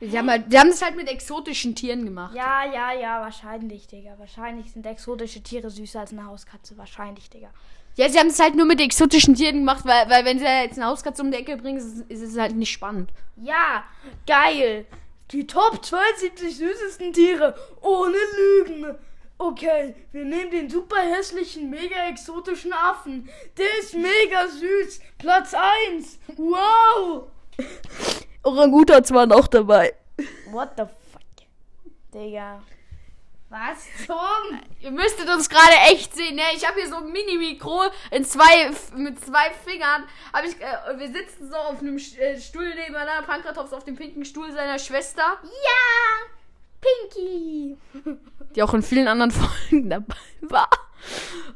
Die 0.00 0.18
haben, 0.18 0.28
halt, 0.28 0.52
die 0.52 0.58
haben 0.58 0.68
das 0.68 0.82
halt 0.82 0.96
mit 0.96 1.08
exotischen 1.08 1.74
Tieren 1.74 2.04
gemacht. 2.04 2.34
Ja, 2.34 2.64
ja, 2.64 2.92
ja, 2.92 3.20
wahrscheinlich, 3.20 3.86
Digga. 3.86 4.18
Wahrscheinlich 4.18 4.70
sind 4.72 4.84
exotische 4.84 5.42
Tiere 5.42 5.70
süßer 5.70 6.00
als 6.00 6.12
eine 6.12 6.26
Hauskatze. 6.26 6.76
Wahrscheinlich, 6.76 7.30
Digga. 7.30 7.48
Ja, 7.96 8.08
sie 8.08 8.18
haben 8.18 8.26
es 8.26 8.40
halt 8.40 8.56
nur 8.56 8.66
mit 8.66 8.80
exotischen 8.80 9.34
Tieren 9.36 9.58
gemacht, 9.60 9.84
weil, 9.86 10.10
weil 10.10 10.24
wenn 10.24 10.38
sie 10.40 10.44
jetzt 10.44 10.76
eine 10.78 10.86
Hauskatze 10.88 11.22
um 11.22 11.30
die 11.30 11.38
Ecke 11.38 11.56
bringen, 11.56 11.78
ist, 11.78 11.84
es- 12.10 12.22
ist 12.22 12.32
es 12.32 12.38
halt 12.38 12.56
nicht 12.56 12.72
spannend. 12.72 13.10
Ja, 13.36 13.84
geil. 14.26 14.84
Die 15.30 15.46
Top 15.46 15.82
72 15.84 16.56
süßesten 16.56 17.12
Tiere. 17.12 17.54
Ohne 17.80 18.16
Lügen. 18.36 18.94
Okay, 19.38 19.94
wir 20.12 20.24
nehmen 20.24 20.50
den 20.50 20.68
super 20.70 21.00
hässlichen, 21.00 21.70
mega 21.70 22.08
exotischen 22.08 22.72
Affen. 22.72 23.28
Der 23.56 23.66
ist 23.80 23.94
mega 23.94 24.48
süß. 24.48 25.00
Platz 25.18 25.54
1. 25.88 26.18
Wow. 26.36 27.28
Orangutans 28.44 29.10
waren 29.12 29.32
auch 29.32 29.46
dabei. 29.46 29.94
What 30.50 30.70
the 30.76 30.84
fuck? 30.84 31.22
Digga. 32.12 32.62
Was 33.50 33.86
zum? 34.06 34.60
Ihr 34.80 34.90
müsstet 34.90 35.28
uns 35.28 35.48
gerade 35.48 35.74
echt 35.92 36.12
sehen, 36.14 36.34
ne? 36.34 36.42
Ich 36.56 36.66
habe 36.66 36.80
hier 36.80 36.88
so 36.88 36.96
ein 36.96 37.12
Mini-Mikro 37.12 37.82
in 38.10 38.24
zwei, 38.24 38.70
mit 38.96 39.24
zwei 39.24 39.50
Fingern. 39.64 40.04
Hab 40.32 40.44
ich, 40.44 40.56
äh, 40.60 40.98
wir 40.98 41.06
sitzen 41.12 41.48
so 41.50 41.56
auf 41.56 41.78
einem 41.80 41.96
äh, 41.96 42.40
Stuhl 42.40 42.74
nebeneinander. 42.74 43.22
Pankratops 43.26 43.72
auf 43.72 43.84
dem 43.84 43.94
pinken 43.94 44.24
Stuhl 44.24 44.50
seiner 44.52 44.78
Schwester, 44.80 45.38
Ja. 45.42 46.30
Pinky. 46.80 47.78
die 48.56 48.62
auch 48.62 48.74
in 48.74 48.82
vielen 48.82 49.08
anderen 49.08 49.30
Folgen 49.70 49.88
dabei 49.88 50.16
war. 50.42 50.68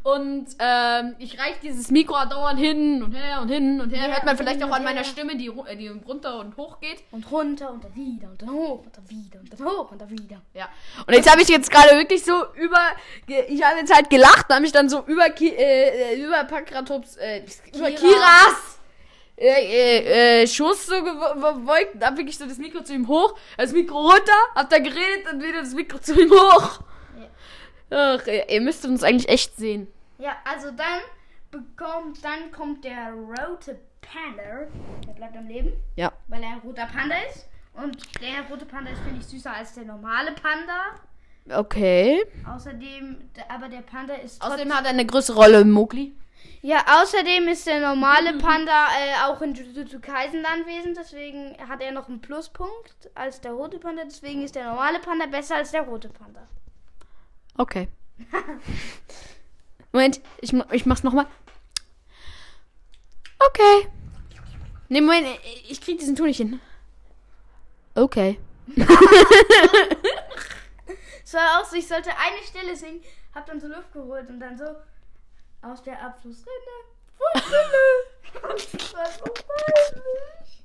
Und 0.03 0.47
ähm, 0.59 1.17
ich 1.19 1.39
reiche 1.39 1.59
dieses 1.63 1.91
Mikro 1.91 2.15
dauernd 2.29 2.59
hin 2.59 3.03
und 3.03 3.13
her 3.13 3.41
und 3.43 3.49
hin 3.49 3.81
und 3.81 3.91
her. 3.91 4.09
Ja, 4.09 4.15
Hört 4.15 4.25
man 4.25 4.37
vielleicht 4.37 4.63
auch 4.63 4.69
und 4.69 4.75
an 4.75 4.85
meiner. 4.85 5.05
Stimme, 5.05 5.37
die, 5.37 5.49
äh, 5.49 5.77
die 5.77 5.89
runter 5.89 6.39
und 6.41 6.57
hoch 6.57 6.81
geht. 6.81 7.03
Und 7.11 7.31
runter 7.31 7.71
und 7.71 7.85
dann 7.85 7.95
wieder 7.95 8.29
und 8.29 8.43
dann 8.43 8.51
hoch 8.51 8.85
und 8.85 8.97
dann 8.97 9.11
wieder 9.11 9.41
und 9.41 9.53
dann 9.53 9.67
hoch 9.67 9.91
und 9.91 10.01
dann 10.01 10.11
wieder. 10.11 10.41
Ja. 10.55 10.69
Und 11.07 11.15
jetzt 11.15 11.31
habe 11.31 11.43
ich 11.43 11.49
jetzt 11.49 11.71
gerade 11.71 11.97
wirklich 11.97 12.25
so 12.25 12.33
über. 12.55 12.81
Ich 13.27 13.63
habe 13.63 13.79
jetzt 13.79 13.95
halt 13.95 14.11
gelacht, 14.11 14.49
habe 14.49 14.61
mich 14.61 14.73
dann 14.73 14.89
so 14.89 15.03
über 15.07 15.31
Ki 15.31 15.49
äh, 15.49 16.15
äh, 16.15 16.23
über 16.23 16.45
Pankratops, 16.45 17.17
äh, 17.17 17.43
über 17.75 17.91
Kira. 17.91 18.09
Kiras 18.09 18.79
äh, 19.41 19.47
äh, 19.47 20.43
äh, 20.43 20.47
Schuss 20.49 20.87
so 20.87 21.01
gebeugt 21.03 21.95
und 21.95 22.05
hab 22.05 22.17
wirklich 22.17 22.37
so 22.37 22.47
das 22.47 22.59
Mikro 22.59 22.83
zu 22.83 22.93
ihm 22.93 23.07
hoch, 23.07 23.39
das 23.57 23.73
Mikro 23.73 23.97
runter, 23.97 24.33
hab 24.55 24.69
da 24.69 24.79
geredet 24.79 25.33
und 25.33 25.43
wieder 25.43 25.61
das 25.61 25.75
Mikro 25.75 25.99
zu 25.99 26.21
ihm 26.21 26.31
hoch. 26.31 26.81
Ach, 27.91 28.27
ihr, 28.27 28.49
ihr 28.49 28.61
müsstet 28.61 28.91
uns 28.91 29.03
eigentlich 29.03 29.29
echt 29.29 29.57
sehen. 29.57 29.87
Ja, 30.19 30.37
also 30.45 30.71
dann 30.71 31.01
bekommt, 31.51 32.23
dann 32.25 32.51
kommt 32.53 32.85
der 32.85 33.13
rote 33.13 33.79
Panda. 34.01 34.67
Der 35.07 35.13
bleibt 35.13 35.37
am 35.37 35.47
Leben, 35.49 35.73
Ja. 35.97 36.13
weil 36.29 36.43
er 36.43 36.51
ein 36.51 36.59
roter 36.59 36.87
Panda 36.87 37.17
ist. 37.31 37.47
Und 37.75 37.97
der 38.21 38.43
rote 38.51 38.67
Panda 38.67 38.91
ist, 38.91 39.01
finde 39.03 39.21
ich, 39.21 39.27
süßer 39.27 39.53
als 39.55 39.75
der 39.75 39.85
normale 39.85 40.33
Panda. 40.33 40.97
Okay. 41.51 42.23
Außerdem, 42.47 43.31
aber 43.49 43.69
der 43.69 43.81
Panda 43.83 44.15
ist 44.15 44.43
Außerdem 44.43 44.75
hat 44.75 44.85
er 44.85 44.91
eine 44.91 45.07
größere 45.07 45.37
Rolle 45.37 45.61
im 45.61 45.71
Mowgli. 45.71 46.15
Ja, 46.61 46.85
außerdem 47.01 47.49
ist 47.49 47.67
der 47.67 47.81
normale 47.81 48.37
Panda 48.39 48.89
äh, 48.89 49.25
auch 49.31 49.41
in 49.41 49.55
Jujutsu 49.55 50.01
Kaisen 50.01 50.45
anwesend, 50.45 50.97
deswegen 50.97 51.57
hat 51.69 51.81
er 51.81 51.93
noch 51.93 52.09
einen 52.09 52.21
Pluspunkt 52.21 53.11
als 53.15 53.41
der 53.41 53.53
rote 53.53 53.79
Panda, 53.79 54.03
deswegen 54.05 54.43
ist 54.43 54.57
der 54.57 54.65
normale 54.65 54.99
Panda 54.99 55.27
besser 55.27 55.55
als 55.57 55.71
der 55.71 55.83
rote 55.83 56.09
Panda. 56.09 56.41
Okay. 57.59 57.89
Moment, 59.93 60.21
ich, 60.41 60.53
ich 60.73 60.87
mach's 60.87 61.03
nochmal. 61.03 61.27
Okay. 63.39 63.89
Nee, 64.89 65.01
Moment, 65.03 65.27
ich- 65.69 65.81
krieg 65.81 65.99
diesen 65.99 66.17
Ton 66.17 66.27
nicht 66.27 66.39
hin. 66.39 66.61
Okay. 67.95 68.39
Es 71.25 71.35
war 71.35 71.61
auch 71.61 71.65
so, 71.67 71.77
ich 71.77 71.87
sollte 71.87 72.09
eine 72.11 72.43
Stelle 72.49 72.75
singen, 72.75 73.03
hab 73.35 73.45
dann 73.45 73.61
so 73.61 73.67
Luft 73.67 73.93
geholt 73.93 74.31
und 74.31 74.41
dann 74.41 74.57
so 74.57 74.65
aus 75.61 75.83
der 75.83 76.01
Abflussrinne. 76.03 76.79
Wunderle. 77.19 78.07
Das 78.73 78.95
war 78.95 79.07
so 79.11 79.25
peinlich. 79.25 80.65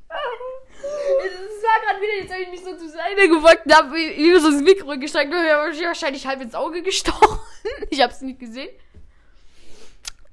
Es 0.84 1.64
war 1.64 1.82
gerade 1.86 2.02
wieder, 2.02 2.22
jetzt 2.22 2.32
habe 2.34 2.42
ich 2.44 2.50
mich 2.50 2.60
so 2.64 2.76
zur 2.78 2.90
Seite 2.90 3.28
gewollt 3.28 3.60
und 3.66 3.74
habe 3.74 3.94
wie 3.94 4.40
so 4.40 4.52
das 4.52 4.62
Mikro 4.62 4.98
gestreckt 4.98 5.34
und 5.34 5.42
mir 5.42 5.56
wahrscheinlich 5.88 6.26
halb 6.28 6.42
ins 6.42 6.56
Auge 6.56 6.82
gestochen. 6.82 7.40
Ich 7.90 8.02
habe 8.02 8.12
es 8.12 8.20
nicht 8.22 8.40
gesehen. 8.40 8.70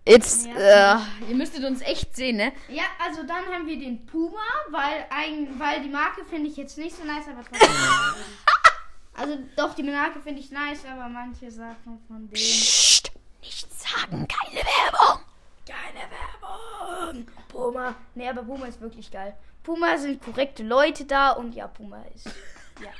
Jetzt, 0.04 0.46
Ja. 0.46 0.96
äh, 0.96 1.30
ihr 1.30 1.36
müsstet 1.36 1.62
uns 1.64 1.80
echt 1.82 2.16
sehen, 2.16 2.38
ne? 2.38 2.52
Ja, 2.68 2.82
also 2.98 3.22
dann 3.22 3.46
haben 3.46 3.66
wir 3.66 3.78
den 3.78 4.04
Puma, 4.06 4.40
weil, 4.70 5.06
eigen, 5.10 5.58
weil 5.60 5.82
die 5.82 5.88
Marke 5.90 6.24
finde 6.24 6.48
ich 6.50 6.56
jetzt 6.56 6.76
nicht 6.78 6.96
so 6.96 7.04
nice, 7.04 7.26
aber 7.28 7.44
trotzdem. 7.48 7.68
also 9.14 9.38
doch, 9.56 9.74
die 9.74 9.82
Marke 9.84 10.20
finde 10.20 10.40
ich 10.40 10.50
nice, 10.50 10.84
aber 10.90 11.08
manche 11.08 11.50
Sachen 11.50 12.00
von 12.08 12.16
denen. 12.28 12.32
Psst, 12.32 13.12
nichts 13.42 13.82
sagen, 13.82 14.26
keine 14.26 14.56
Werbung. 14.64 15.22
Keine 15.68 16.06
Werbung. 16.10 17.26
Puma. 17.48 17.94
Nee, 18.16 18.28
aber 18.28 18.42
Puma 18.42 18.66
ist 18.66 18.80
wirklich 18.80 19.10
geil. 19.10 19.36
Puma 19.62 19.98
sind 19.98 20.22
korrekte 20.22 20.62
Leute 20.62 21.04
da 21.04 21.32
und 21.32 21.54
ja, 21.54 21.68
Puma 21.68 22.02
ist. 22.14 22.28
Ja. 22.80 22.90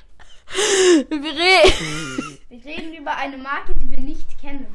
Wir 1.09 1.33
reden. 1.33 2.39
Wir 2.51 2.65
reden 2.65 2.93
über 2.95 3.17
eine 3.17 3.39
Marke, 3.39 3.73
die 3.77 3.89
wir 3.89 3.99
nicht 4.01 4.39
kennen. 4.39 4.67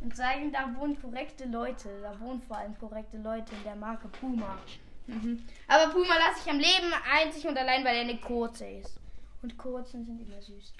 Und 0.00 0.16
sagen, 0.16 0.50
da 0.52 0.68
wohnen 0.76 1.00
korrekte 1.00 1.44
Leute. 1.44 1.88
Da 2.02 2.18
wohnen 2.18 2.42
vor 2.42 2.56
allem 2.56 2.76
korrekte 2.78 3.18
Leute 3.18 3.54
in 3.54 3.62
der 3.62 3.76
Marke 3.76 4.08
Puma. 4.08 4.58
Mhm. 5.06 5.44
Aber 5.68 5.92
Puma 5.92 6.14
lasse 6.18 6.40
ich 6.44 6.50
am 6.50 6.58
Leben 6.58 6.92
einzig 7.22 7.46
und 7.46 7.56
allein, 7.56 7.84
weil 7.84 7.94
er 7.96 8.00
eine 8.02 8.16
kurze 8.16 8.66
ist. 8.66 8.98
Und 9.42 9.56
kurzen 9.56 10.04
sind 10.04 10.20
immer 10.26 10.42
süß. 10.42 10.72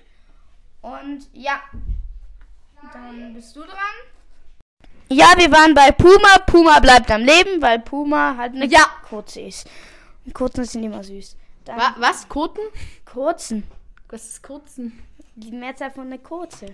Und 0.82 1.28
ja. 1.32 1.60
Dann 2.92 3.32
bist 3.34 3.54
du 3.54 3.60
dran. 3.60 3.76
Ja, 5.08 5.26
wir 5.36 5.52
waren 5.52 5.74
bei 5.74 5.92
Puma. 5.92 6.38
Puma 6.46 6.80
bleibt 6.80 7.10
am 7.12 7.22
Leben, 7.22 7.62
weil 7.62 7.78
Puma 7.80 8.36
halt 8.36 8.54
eine 8.54 8.66
Ja. 8.66 8.86
kurze 9.08 9.42
ist. 9.42 9.68
Kurzen 10.32 10.64
sind 10.64 10.84
immer 10.84 11.02
süß. 11.02 11.36
Dann 11.64 11.78
Wa 11.78 11.94
was? 11.98 12.28
Koten? 12.28 12.62
kurzen. 13.04 13.64
Was 14.08 14.26
ist 14.28 14.42
Kurzen? 14.42 15.02
Die 15.34 15.50
Mehrzahl 15.50 15.90
von 15.90 16.06
eine 16.06 16.18
kurze. 16.18 16.66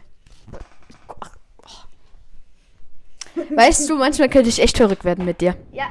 Weißt 3.34 3.88
du, 3.88 3.96
manchmal 3.96 4.28
könnte 4.28 4.50
ich 4.50 4.60
echt 4.60 4.76
verrückt 4.76 5.04
werden 5.04 5.24
mit 5.24 5.40
dir. 5.40 5.56
Ja. 5.72 5.86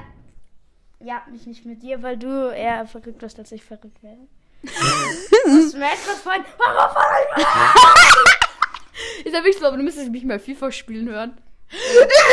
Ja, 1.00 1.24
mich 1.32 1.48
nicht 1.48 1.66
mit 1.66 1.82
dir, 1.82 2.04
weil 2.04 2.18
du 2.18 2.50
eher 2.52 2.86
verrückt 2.86 3.22
wirst, 3.24 3.40
als 3.40 3.52
ich 3.52 3.64
verrückt 3.64 4.04
werde. 4.04 4.22
Was 4.64 5.74
merkst 5.74 6.08
du 6.08 6.12
vorhin? 6.12 6.44
Warum 6.58 6.96
Ist 9.26 9.34
ja 9.34 9.40
wirklich 9.40 9.58
so, 9.58 9.66
aber 9.66 9.78
du 9.78 9.84
müsstest 9.84 10.12
mich 10.12 10.24
mal 10.24 10.40
FIFA 10.40 10.72
spielen 10.72 11.10
hören. 11.10 11.36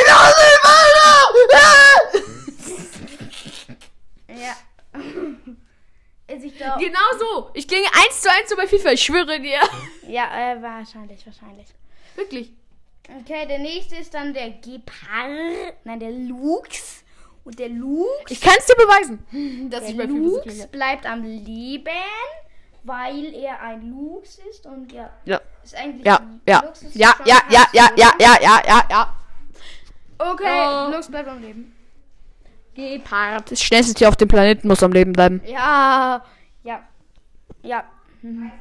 Ja. 0.07 0.33
Ist 6.39 6.45
ich 6.45 6.57
glaube. 6.57 6.83
Genau 6.85 6.99
so. 7.19 7.51
Ich 7.55 7.67
ging 7.69 7.83
1 8.07 8.21
zu 8.23 8.31
1 8.31 8.49
so 8.51 8.57
bei 8.57 8.67
FIFA, 8.67 8.93
ich 8.93 9.03
schwöre 9.03 9.41
dir. 9.41 9.61
Ja, 10.07 10.25
äh, 10.53 10.63
wahrscheinlich, 10.63 11.25
wahrscheinlich. 11.27 11.67
Wirklich. 12.17 12.53
Okay, 13.21 13.47
der 13.47 13.59
nächste 13.59 13.97
ist 13.97 14.13
dann 14.15 14.33
der 14.35 14.51
Gepard. 14.51 15.75
Nein, 15.85 16.01
der 16.01 16.11
Lux. 16.11 17.03
Und 17.45 17.59
der 17.59 17.71
Lux. 17.71 18.31
Ich 18.31 18.41
kann 18.41 18.55
es 18.59 18.67
dir 18.67 18.75
beweisen, 18.77 19.69
dass 19.71 19.81
Der 19.81 19.91
ich 19.91 19.97
bei 19.97 20.03
FIFA 20.05 20.15
so 20.15 20.25
Lux 20.25 20.43
klinge. 20.43 20.67
bleibt 20.69 21.07
am 21.07 21.23
Leben, 21.23 21.89
weil 22.83 23.35
er 23.35 23.61
ein 23.63 23.89
Lux 23.91 24.39
ist 24.51 24.67
und 24.67 24.93
ja. 24.93 25.11
Ja. 25.25 25.41
Ist 25.65 25.75
eigentlich 25.75 26.05
Ja, 26.07 26.21
ja, 26.47 26.61
Lux 26.65 26.83
ist 26.83 26.95
ja, 26.95 27.15
ja, 27.25 27.41
ja, 27.51 27.67
ja, 27.73 27.87
oder? 27.87 27.95
ja, 27.97 28.13
ja, 28.19 28.37
ja, 28.43 28.63
ja, 28.67 28.85
ja. 28.91 29.17
Okay, 30.19 30.45
Ja. 30.45 30.89
Lux 30.89 31.09
bleibt 31.09 31.29
am 31.29 31.41
Leben. 31.41 31.75
Gepard. 32.79 33.51
Das 33.51 33.61
schnellste 33.63 33.93
Tier 33.95 34.09
auf 34.09 34.17
dem 34.17 34.29
Planeten 34.29 34.69
muss 34.69 34.83
am 34.83 34.93
Leben 34.93 35.13
bleiben. 35.13 35.41
Ja, 35.47 36.23
ja, 36.63 36.81
ja. 37.63 37.85
Mhm. 38.23 38.53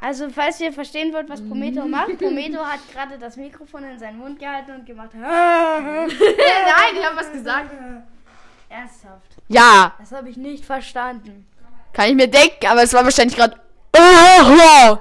Also, 0.00 0.28
falls 0.30 0.60
ihr 0.60 0.72
verstehen 0.72 1.12
wollt, 1.12 1.28
was 1.28 1.40
Prometo 1.40 1.86
macht, 1.86 2.18
Prometo 2.18 2.58
hat 2.58 2.80
gerade 2.92 3.18
das 3.18 3.36
Mikrofon 3.36 3.84
in 3.84 3.98
seinen 3.98 4.18
Mund 4.18 4.38
gehalten 4.38 4.72
und 4.72 4.84
gemacht. 4.86 5.10
Nein, 5.14 5.30
ich 6.94 7.04
habe 7.04 7.16
was 7.16 7.32
gesagt. 7.32 7.70
Ernsthaft. 8.68 9.36
Ja, 9.48 9.94
Das 9.98 10.12
habe 10.12 10.28
ich 10.28 10.36
nicht 10.36 10.64
verstanden. 10.64 11.46
kann 11.92 12.08
ich 12.10 12.14
mir 12.14 12.28
denken, 12.28 12.66
aber 12.66 12.82
es 12.82 12.92
war 12.92 13.04
wahrscheinlich 13.04 13.36
gerade. 13.36 13.56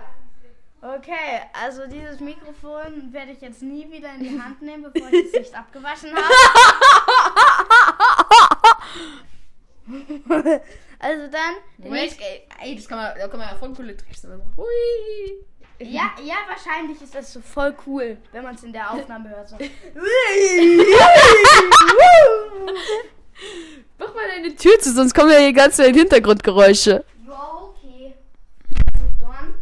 Okay, 0.86 1.42
also 1.52 1.88
dieses 1.88 2.20
Mikrofon 2.20 3.12
werde 3.12 3.32
ich 3.32 3.42
jetzt 3.42 3.64
nie 3.64 3.90
wieder 3.92 4.14
in 4.14 4.20
die 4.20 4.40
Hand 4.40 4.62
nehmen, 4.62 4.84
bevor 4.84 5.12
ich 5.12 5.26
es 5.26 5.34
nicht 5.34 5.56
abgewaschen 5.56 6.12
habe. 6.16 6.34
also 11.00 11.28
dann. 11.32 11.56
ey, 12.62 12.76
das 12.76 12.88
kann 12.88 13.00
man, 13.00 13.18
da 13.18 13.28
kann 13.28 13.40
man 13.40 13.50
ja 13.50 13.56
voll 13.56 13.74
coole 13.74 13.98
Tricks 13.98 14.24
machen. 14.26 14.44
Hui. 14.56 15.44
Ja, 15.80 16.12
ja, 16.24 16.36
wahrscheinlich 16.48 17.02
ist 17.02 17.16
das 17.16 17.34
so 17.34 17.42
voll 17.42 17.76
cool, 17.88 18.18
wenn 18.32 18.44
man 18.44 18.54
es 18.56 18.64
in 18.64 18.72
der 18.72 18.92
Aufnahme 18.92 19.30
hört. 19.30 19.50
So. 19.50 19.58
Mach 23.98 24.14
mal 24.14 24.28
deine 24.36 24.56
Tür 24.56 24.80
zu, 24.80 24.94
sonst 24.94 25.14
kommen 25.14 25.32
ja 25.32 25.40
hier 25.40 25.54
ganz 25.54 25.76
viele 25.78 25.90
Hintergrundgeräusche. 25.98 27.04
Ja, 27.28 27.60
okay. 27.62 28.14
Also 28.94 29.06
dann 29.20 29.56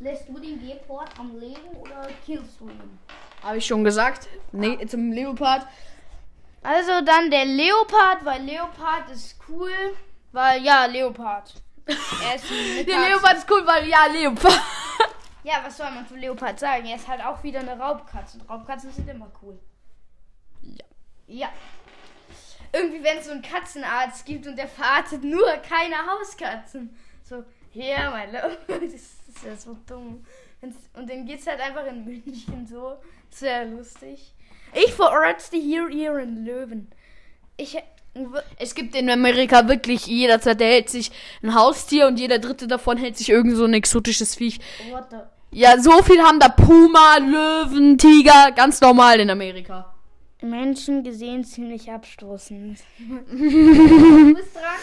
lässt 0.00 0.28
du 0.28 0.38
den 0.38 0.60
Gepard 0.60 1.10
am 1.18 1.38
Leben 1.38 1.76
oder 1.80 2.08
killst 2.26 2.60
du 2.60 2.68
ihn? 2.68 2.98
Habe 3.42 3.58
ich 3.58 3.66
schon 3.66 3.84
gesagt. 3.84 4.28
Nee, 4.52 4.84
zum 4.86 5.12
Leopard. 5.12 5.66
Also 6.62 7.00
dann 7.04 7.30
der 7.30 7.44
Leopard, 7.44 8.24
weil 8.24 8.42
Leopard 8.42 9.08
ist 9.10 9.36
cool, 9.48 9.70
weil 10.32 10.62
ja, 10.64 10.86
Leopard. 10.86 11.54
Er 11.86 12.34
ist 12.34 12.44
Der. 12.86 13.08
Leopard 13.08 13.36
ist 13.36 13.50
cool, 13.50 13.64
weil 13.64 13.88
ja, 13.88 14.06
Leopard. 14.06 14.60
Ja, 15.44 15.60
was 15.64 15.76
soll 15.76 15.90
man 15.92 16.08
zu 16.08 16.16
Leopard 16.16 16.58
sagen? 16.58 16.86
Er 16.86 16.96
ist 16.96 17.06
halt 17.06 17.24
auch 17.24 17.40
wieder 17.44 17.60
eine 17.60 17.78
Raubkatze. 17.78 18.38
Und 18.38 18.50
Raubkatzen 18.50 18.90
sind 18.90 19.08
immer 19.08 19.30
cool. 19.42 19.56
Ja. 20.62 20.84
Ja. 21.28 21.48
Irgendwie, 22.72 23.04
wenn 23.04 23.18
es 23.18 23.26
so 23.26 23.30
einen 23.30 23.42
Katzenarzt 23.42 24.26
gibt 24.26 24.48
und 24.48 24.56
der 24.56 24.66
verarztet 24.66 25.22
nur 25.22 25.46
keine 25.58 25.94
Hauskatzen. 26.04 26.96
So, 27.22 27.44
ja, 27.72 28.10
mein 28.10 28.32
Leopard. 28.32 28.82
Das 28.82 28.92
ist 28.92 29.44
ja 29.44 29.54
so 29.54 29.76
dumm. 29.86 30.24
Und 30.94 31.10
dann 31.10 31.26
geht's 31.26 31.46
halt 31.46 31.60
einfach 31.60 31.86
in 31.86 32.04
München 32.04 32.66
so. 32.66 32.96
Sehr 33.30 33.66
lustig. 33.66 34.32
Ich 34.74 34.92
verarzte 34.92 35.56
hier 35.56 35.88
ihren 35.88 36.44
Löwen. 36.44 36.88
Ich. 37.56 37.76
Es 38.58 38.74
gibt 38.74 38.94
in 38.94 39.10
Amerika 39.10 39.68
wirklich 39.68 40.06
jeder 40.06 40.40
zweite 40.40 40.64
hält 40.64 40.88
sich 40.88 41.10
ein 41.42 41.54
Haustier 41.54 42.06
und 42.06 42.18
jeder 42.18 42.38
dritte 42.38 42.66
davon 42.66 42.96
hält 42.96 43.18
sich 43.18 43.28
irgend 43.28 43.54
so 43.56 43.66
ein 43.66 43.74
exotisches 43.74 44.34
Viech. 44.34 44.58
What 44.90 45.10
the. 45.10 45.16
Ja, 45.50 45.78
so 45.78 46.02
viel 46.02 46.22
haben 46.22 46.40
da 46.40 46.48
Puma, 46.48 47.18
Löwen, 47.18 47.98
Tiger, 47.98 48.52
ganz 48.52 48.80
normal 48.80 49.20
in 49.20 49.30
Amerika. 49.30 49.94
Menschen 50.42 51.02
gesehen 51.02 51.44
ziemlich 51.44 51.90
abstoßend. 51.90 52.78
du 53.30 54.34
bist 54.34 54.54
dran. 54.54 54.80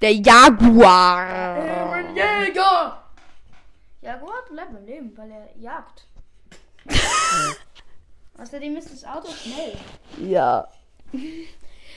Der 0.00 0.12
Jaguar. 0.12 1.96
Jäger! 2.14 3.01
Jaguar 4.02 4.44
bleibt 4.50 4.74
am 4.74 4.84
Leben, 4.84 5.16
weil 5.16 5.30
er 5.30 5.48
jagt. 5.56 6.06
Außerdem 8.38 8.76
ist 8.76 8.92
das 8.92 9.04
Auto 9.04 9.28
schnell. 9.30 9.74
Ja. 10.28 10.66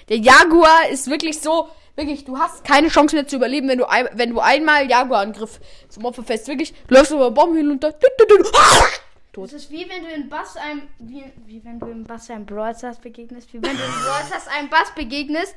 Der 0.09 0.17
Jaguar 0.17 0.87
ist 0.91 1.09
wirklich 1.09 1.41
so, 1.41 1.67
wirklich, 1.95 2.23
du 2.23 2.37
hast 2.37 2.63
keine 2.63 2.89
Chance 2.89 3.15
mehr 3.15 3.25
zu 3.25 3.37
überleben, 3.37 3.67
wenn 3.67 3.79
du, 3.79 3.89
ein, 3.89 4.07
wenn 4.13 4.29
du 4.29 4.39
einmal 4.39 4.87
Jaguarangriff 4.87 5.59
zum 5.89 6.05
Opfer 6.05 6.23
fällst. 6.23 6.47
Wirklich, 6.47 6.75
du 6.87 6.93
läufst 6.93 7.11
über 7.11 7.31
Baum 7.31 7.55
hinunter. 7.55 7.91
Du. 7.91 8.07
Das 9.41 9.51
ist 9.51 9.69
wie 9.69 9.85
wenn 9.89 10.01
du 10.01 10.09
in 10.09 10.29
Bass 10.29 10.55
einem, 10.55 10.83
wie, 10.97 11.25
wie 11.45 11.61
wenn 11.65 11.77
du 11.77 11.87
im 11.87 12.05
Bass 12.05 12.29
einem 12.29 12.45
Brawl 12.45 12.73
Stars 12.73 12.99
begegnest, 12.99 13.51
wie 13.51 13.61
wenn 13.61 13.75
du 13.75 13.83
in 13.83 13.91
Brawl 13.91 14.23
Stars 14.25 14.47
einem 14.47 14.69
Bass 14.69 14.95
begegnest, 14.95 15.53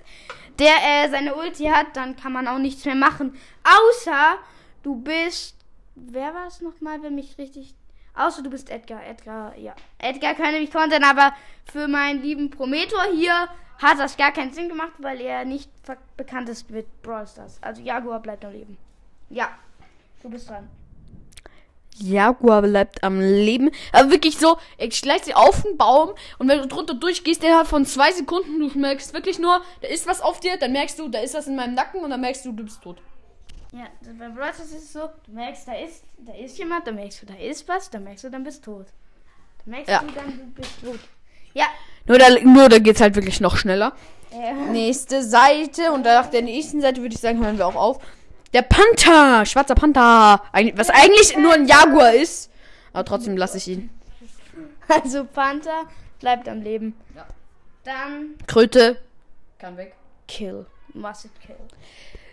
der 0.59 0.75
äh, 0.83 1.09
seine 1.09 1.37
Ulti 1.37 1.67
hat, 1.67 1.95
dann 1.95 2.17
kann 2.17 2.33
man 2.33 2.49
auch 2.49 2.59
nichts 2.59 2.85
mehr 2.85 2.97
machen. 2.97 3.39
Außer 3.63 4.39
du 4.83 4.97
bist, 4.97 5.58
wer 6.07 6.35
war 6.35 6.47
es 6.47 6.61
nochmal, 6.61 7.03
wenn 7.03 7.15
mich 7.15 7.39
richtig, 7.39 7.75
außer 8.15 8.43
du 8.43 8.51
bist 8.51 8.71
Edgar, 8.71 9.05
Edgar, 9.07 9.57
ja. 9.57 9.75
Edgar 9.99 10.35
könnte 10.35 10.61
mich 10.61 10.73
kontern, 10.73 11.05
aber 11.05 11.33
für 11.71 11.89
meinen 11.89 12.23
lieben 12.23 12.51
Prometor 12.51 13.05
hier 13.15 13.49
hat 13.79 13.99
das 13.99 14.17
gar 14.17 14.33
keinen 14.33 14.53
Sinn 14.53 14.69
gemacht, 14.69 14.93
weil 14.99 15.21
er 15.21 15.45
nicht 15.45 15.71
bekannt 16.17 16.49
ist 16.49 16.71
mit 16.71 17.03
Brawl 17.03 17.27
Stars. 17.27 17.59
Also 17.63 17.81
Jaguar 17.83 18.21
bleibt 18.21 18.45
am 18.45 18.53
Leben. 18.53 18.77
Ja, 19.31 19.51
du 20.23 20.31
bist 20.31 20.49
dran. 20.49 20.69
Jaguar 22.01 22.63
bleibt 22.63 23.03
am 23.03 23.21
Leben. 23.21 23.71
Aber 23.93 24.11
wirklich 24.11 24.39
so, 24.39 24.57
er 24.77 24.91
schleicht 24.91 25.25
sie 25.25 25.35
auf 25.35 25.63
den 25.63 25.77
Baum 25.77 26.11
und 26.39 26.49
wenn 26.49 26.61
du 26.61 26.67
drunter 26.67 26.95
durchgehst, 26.95 27.43
der 27.43 27.59
hat 27.59 27.67
von 27.67 27.85
zwei 27.87 28.13
Sekunden, 28.13 28.61
du 28.61 28.79
merkst 28.79 29.15
wirklich 29.15 29.39
nur, 29.39 29.61
da 29.81 29.89
ist 29.89 30.07
was 30.07 30.21
auf 30.21 30.41
dir, 30.41 30.57
dann 30.57 30.73
merkst 30.73 30.99
du, 30.99 31.09
da 31.09 31.21
ist 31.21 31.35
was 31.35 31.47
in 31.47 31.57
meinem 31.57 31.75
Nacken 31.75 32.03
und 32.03 32.11
dann 32.11 32.21
merkst 32.21 32.45
du, 32.45 32.53
du 32.53 32.65
bist 32.65 32.83
tot. 32.83 32.99
Ja, 33.73 33.87
bei 34.19 34.29
Brawl 34.29 34.53
Stars 34.55 34.71
ist 34.71 34.85
es 34.85 34.93
so, 34.95 35.01
du 35.27 35.33
merkst, 35.33 35.69
da 35.69 35.75
ist, 35.75 36.03
da 36.19 36.33
ist 36.35 36.57
jemand, 36.59 36.87
dann 36.87 36.95
merkst 36.95 37.23
du, 37.23 37.27
da 37.27 37.35
ist 37.35 37.69
was, 37.69 37.91
dann 37.91 38.05
merkst 38.05 38.25
du, 38.25 38.31
dann 38.31 38.43
bist 38.45 38.67
du 38.67 38.73
tot. 38.79 38.87
Dann 39.65 39.71
merkst 39.73 39.89
Ja. 39.91 40.01
du, 40.01 40.07
dann 40.13 40.39
du 40.39 40.47
bist 40.61 40.81
tot. 40.83 40.99
Ja, 41.55 41.67
Nur 42.07 42.19
da, 42.19 42.27
nur 42.43 42.69
da 42.69 42.79
geht's 42.79 43.01
halt 43.01 43.15
wirklich 43.15 43.41
noch 43.41 43.57
schneller. 43.57 43.93
Ja. 44.33 44.53
Nächste 44.53 45.23
Seite 45.23 45.93
und 45.93 46.03
nach 46.05 46.29
der 46.31 46.43
nächsten 46.43 46.81
Seite 46.81 47.01
würde 47.03 47.15
ich 47.15 47.21
sagen, 47.21 47.45
hören 47.45 47.59
wir 47.59 47.67
auch 47.67 47.75
auf. 47.77 47.99
Der 48.55 48.63
Panther, 48.63 49.45
schwarzer 49.45 49.75
Panther, 49.75 50.43
was 50.75 50.89
eigentlich 50.91 51.37
nur 51.37 51.53
ein 51.53 51.67
Jaguar 51.67 52.15
ist, 52.15 52.51
aber 52.95 53.05
trotzdem 53.05 53.37
lasse 53.37 53.59
ich 53.59 53.69
ihn. 53.69 53.91
Also 54.89 55.25
Panther 55.25 55.85
bleibt 56.21 56.49
am 56.49 56.63
Leben. 56.63 56.95
Ja. 57.15 57.27
Dann 57.85 58.35
Kröte 58.47 58.99
kann 59.59 59.77
weg. 59.77 59.95
Kill. 60.27 60.65
Must 60.95 61.29
kill. 61.45 61.57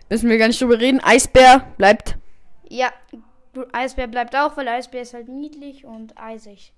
Müssen 0.09 0.29
wir 0.29 0.37
gar 0.37 0.47
nicht 0.47 0.61
drüber 0.61 0.79
reden. 0.79 0.99
Eisbär 1.03 1.65
bleibt. 1.77 2.17
Ja, 2.69 2.91
Eisbär 3.71 4.07
bleibt 4.07 4.35
auch, 4.35 4.57
weil 4.57 4.67
Eisbär 4.67 5.01
ist 5.01 5.13
halt 5.13 5.29
niedlich 5.29 5.85
und 5.85 6.17
eisig. 6.17 6.73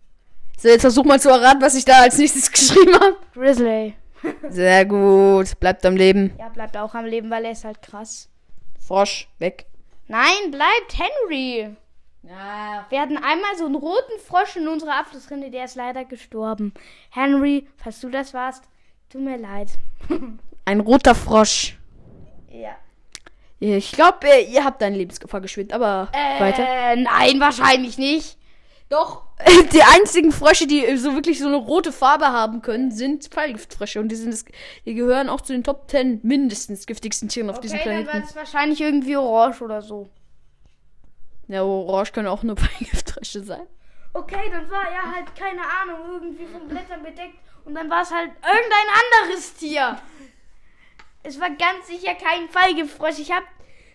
So, 0.57 0.67
jetzt 0.69 0.81
versuch 0.81 1.03
mal 1.05 1.19
zu 1.19 1.29
erraten, 1.29 1.61
was 1.61 1.75
ich 1.75 1.85
da 1.85 2.01
als 2.01 2.17
nächstes 2.17 2.51
geschrieben 2.51 2.95
habe. 2.95 3.17
Grizzly. 3.33 3.95
Sehr 4.49 4.85
gut, 4.85 5.59
bleibt 5.59 5.85
am 5.85 5.95
Leben. 5.95 6.33
Ja, 6.39 6.49
bleibt 6.49 6.75
auch 6.75 6.95
am 6.95 7.05
Leben, 7.05 7.29
weil 7.29 7.45
er 7.45 7.51
ist 7.51 7.65
halt 7.65 7.81
krass. 7.81 8.29
Frosch 8.79 9.27
weg. 9.37 9.65
Nein, 10.07 10.51
bleibt 10.51 10.97
Henry. 10.97 11.75
Ja, 12.23 12.85
Wir 12.89 13.01
hatten 13.01 13.17
einmal 13.17 13.55
so 13.57 13.65
einen 13.65 13.75
roten 13.75 14.19
Frosch 14.25 14.55
in 14.55 14.67
unserer 14.67 14.95
Abschlussrinde, 14.99 15.51
der 15.51 15.65
ist 15.65 15.75
leider 15.75 16.03
gestorben. 16.03 16.73
Henry, 17.11 17.67
falls 17.77 18.01
du 18.01 18.09
das 18.09 18.33
warst, 18.33 18.63
tut 19.09 19.21
mir 19.21 19.37
leid. 19.37 19.69
ein 20.65 20.79
roter 20.79 21.15
Frosch. 21.15 21.77
Ja. 22.49 22.75
Ich 23.59 23.91
glaube, 23.91 24.27
ihr 24.49 24.63
habt 24.63 24.83
eine 24.83 24.97
Lebensgefahr 24.97 25.41
geschwindet, 25.41 25.73
aber 25.73 26.09
weiter. 26.39 26.63
Äh, 26.63 26.95
nein, 26.97 27.39
wahrscheinlich 27.39 27.97
nicht. 27.97 28.37
Doch, 28.89 29.23
die 29.73 29.83
einzigen 29.83 30.31
Frösche, 30.31 30.67
die 30.67 30.95
so 30.97 31.13
wirklich 31.13 31.39
so 31.39 31.47
eine 31.47 31.57
rote 31.57 31.91
Farbe 31.91 32.27
haben 32.27 32.61
können, 32.61 32.91
sind 32.91 33.25
Pfeilgiftfrösche. 33.25 33.99
Und 33.99 34.09
die, 34.09 34.15
sind 34.15 34.31
das, 34.31 34.45
die 34.85 34.93
gehören 34.93 35.27
auch 35.29 35.41
zu 35.41 35.53
den 35.53 35.63
Top 35.63 35.89
10 35.89 36.21
mindestens 36.23 36.85
giftigsten 36.85 37.29
Tieren 37.29 37.49
auf 37.49 37.59
diesem 37.59 37.79
Okay, 37.79 37.89
dann 37.89 38.05
war 38.05 38.11
Planeten. 38.11 38.29
es 38.29 38.35
wahrscheinlich 38.35 38.79
irgendwie 38.79 39.17
orange 39.17 39.61
oder 39.61 39.81
so. 39.81 40.07
Ja, 41.47 41.63
Orange 41.63 42.11
können 42.11 42.27
auch 42.27 42.43
nur 42.43 42.55
Pfeilgiftfrösche 42.57 43.43
sein. 43.43 43.65
Okay, 44.13 44.49
dann 44.51 44.69
war 44.69 44.83
er 44.89 45.15
halt, 45.15 45.35
keine 45.35 45.61
Ahnung, 45.61 46.13
irgendwie 46.13 46.45
von 46.45 46.67
Blättern 46.67 47.03
bedeckt 47.03 47.37
und 47.65 47.75
dann 47.75 47.89
war 47.89 48.01
es 48.01 48.11
halt 48.11 48.31
irgendein 48.31 49.25
anderes 49.27 49.53
Tier. 49.55 49.97
Es 51.23 51.39
war 51.39 51.49
ganz 51.49 51.87
sicher 51.87 52.15
kein 52.15 52.47
Feigefrosch. 52.49 53.19
Ich 53.19 53.31
hab, 53.31 53.43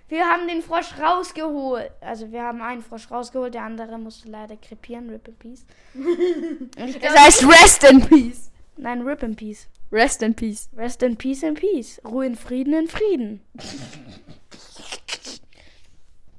wir 0.09 0.26
haben 0.26 0.47
den 0.47 0.62
Frosch 0.62 0.99
rausgeholt. 1.00 1.91
Also 2.00 2.31
wir 2.31 2.43
haben 2.43 2.61
einen 2.61 2.83
Frosch 2.83 3.11
rausgeholt, 3.11 3.55
der 3.55 3.62
andere 3.62 3.99
musste 3.99 4.29
leider 4.29 4.57
krepieren, 4.57 5.09
Rip 5.11 5.29
in 5.29 5.37
Peace. 5.37 5.64
Das 7.00 7.19
heißt 7.19 7.49
Rest 7.49 7.85
in 7.85 8.00
Peace. 8.02 8.50
nein, 8.76 9.02
Rip 9.02 9.23
in 9.23 9.37
Peace. 9.37 9.69
Rest 9.91 10.23
in 10.23 10.35
Peace. 10.35 10.69
Rest 10.76 11.02
in 11.02 11.17
Peace 11.17 11.43
in 11.43 11.55
Peace. 11.55 12.00
Ruhe 12.05 12.26
in 12.26 12.35
Frieden 12.37 12.73
in 12.75 12.88
Frieden. 12.88 13.41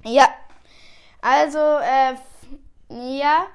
ja. 0.04 0.28
Also, 1.22 1.60
äh, 1.60 2.16
ja. 2.90 3.48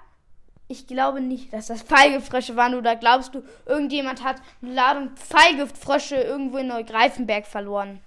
Ich 0.71 0.87
glaube 0.87 1.23
nicht, 1.23 1.51
dass 1.55 1.69
das 1.69 1.83
Pfeilgiftfrösche 1.83 2.55
waren. 2.55 2.75
Oder 2.75 2.95
glaubst 2.95 3.35
du, 3.35 3.43
irgendjemand 3.65 4.23
hat 4.23 4.37
eine 4.61 4.75
Ladung 4.75 5.17
Pfeilgiftfrösche 5.17 6.17
irgendwo 6.17 6.59
in 6.59 6.69
Neugreifenberg 6.69 7.47
verloren? 7.47 8.01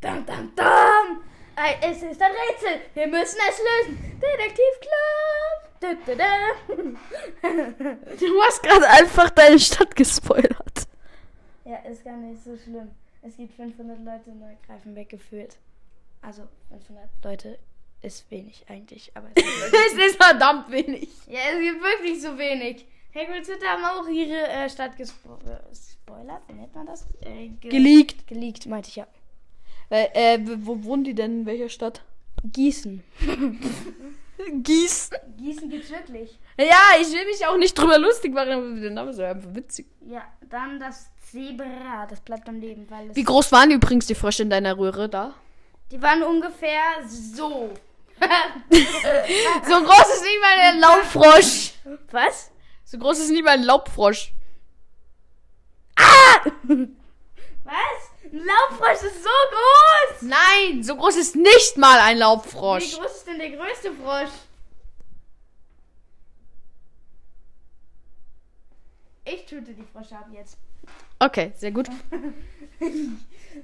Dam, 0.00 0.26
dam, 0.26 0.52
dam! 0.56 1.22
Es 1.80 2.02
ist 2.02 2.20
ein 2.20 2.32
Rätsel. 2.32 2.80
Wir 2.94 3.06
müssen 3.06 3.38
es 3.48 3.58
lösen. 3.58 4.20
Detektiv 4.20 4.80
Club. 4.80 5.70
Da, 5.78 5.94
da, 6.06 6.14
da. 6.14 7.48
Du 8.18 8.42
hast 8.42 8.62
gerade 8.62 8.88
einfach 8.88 9.30
deine 9.30 9.60
Stadt 9.60 9.94
gespoilert. 9.94 10.88
Ja, 11.64 11.76
ist 11.88 12.04
gar 12.04 12.16
nicht 12.16 12.42
so 12.42 12.56
schlimm. 12.56 12.90
Es 13.22 13.36
gibt 13.36 13.54
500 13.54 13.98
Leute 14.00 14.30
in 14.30 14.40
Neugreifenberg 14.40 15.08
gefühlt. 15.08 15.56
Also 16.20 16.48
500 16.70 17.08
Leute 17.22 17.58
ist 18.02 18.30
wenig 18.30 18.64
eigentlich, 18.68 19.10
aber 19.14 19.28
es 19.34 19.92
ist 20.06 20.22
verdammt 20.22 20.70
wenig. 20.70 21.08
ja, 21.26 21.40
es 21.52 21.60
gibt 21.60 21.82
wirklich 21.82 22.20
so 22.20 22.36
wenig. 22.36 22.86
Hagrid's 23.14 23.48
Hütte 23.48 23.66
haben 23.66 23.84
auch 23.84 24.08
ihre 24.08 24.48
äh, 24.48 24.68
Stadt 24.68 24.96
gespoilert. 24.96 26.42
Wie 26.48 26.54
nennt 26.54 26.74
man 26.74 26.86
das? 26.86 27.06
Äh, 27.20 27.48
ge 27.48 27.70
Geleakt. 27.70 28.26
Geleakt, 28.26 28.66
meinte 28.66 28.88
ich 28.88 28.96
ja. 28.96 29.06
Weil, 29.90 30.08
äh, 30.14 30.38
wo 30.60 30.82
wohnen 30.84 31.04
die 31.04 31.14
denn? 31.14 31.40
In 31.40 31.46
welcher 31.46 31.68
Stadt? 31.68 32.02
Gießen. 32.44 33.04
Gießen. 34.62 35.16
Gießen 35.36 35.70
gibt's 35.70 35.90
wirklich. 35.90 36.38
Ja, 36.58 36.98
ich 37.00 37.12
will 37.12 37.26
mich 37.26 37.46
auch 37.46 37.56
nicht 37.58 37.74
drüber 37.78 37.98
lustig 37.98 38.32
machen, 38.32 38.50
aber 38.52 38.80
der 38.80 38.90
Name 38.90 39.10
ist 39.10 39.18
ja 39.18 39.30
einfach 39.30 39.54
witzig. 39.54 39.86
Ja, 40.06 40.22
dann 40.48 40.80
das 40.80 41.10
Zebra. 41.30 42.06
Das 42.08 42.20
bleibt 42.20 42.48
am 42.48 42.58
Leben, 42.58 42.86
weil 42.90 43.10
es 43.10 43.16
Wie 43.16 43.24
groß 43.24 43.52
waren 43.52 43.70
übrigens 43.70 44.06
die 44.06 44.14
Frösche 44.14 44.42
in 44.42 44.50
deiner 44.50 44.76
Röhre 44.78 45.08
da? 45.08 45.34
Die 45.90 46.00
waren 46.00 46.22
ungefähr 46.22 46.80
so. 47.06 47.70
So 49.68 49.82
groß 49.82 50.14
ist 50.14 50.22
nicht 50.22 50.40
mal 50.40 50.58
ein 50.60 50.80
Laubfrosch. 50.80 51.72
Was? 52.10 52.50
So 52.84 52.98
groß 52.98 53.18
ist 53.20 53.30
nicht 53.30 53.44
mal 53.44 53.52
ein 53.52 53.62
Laubfrosch. 53.62 54.32
Was? 57.64 58.10
Ein 58.32 58.38
Laubfrosch 58.38 59.02
ist 59.02 59.22
so 59.22 59.30
groß! 59.50 60.22
Nein, 60.22 60.82
so 60.82 60.96
groß 60.96 61.16
ist 61.16 61.36
nicht 61.36 61.76
mal 61.76 61.98
ein 62.00 62.16
Wie 62.16 62.20
Laubfrosch. 62.20 62.96
groß 62.98 63.16
ist 63.16 63.26
denn 63.26 63.38
der 63.38 63.50
größte 63.50 63.92
Frosch? 63.92 64.30
Ich 69.24 69.44
töte 69.46 69.72
die 69.72 69.84
Frösche 69.84 70.16
ab 70.16 70.26
jetzt. 70.32 70.56
Okay, 71.18 71.52
sehr 71.56 71.70
gut. 71.70 71.88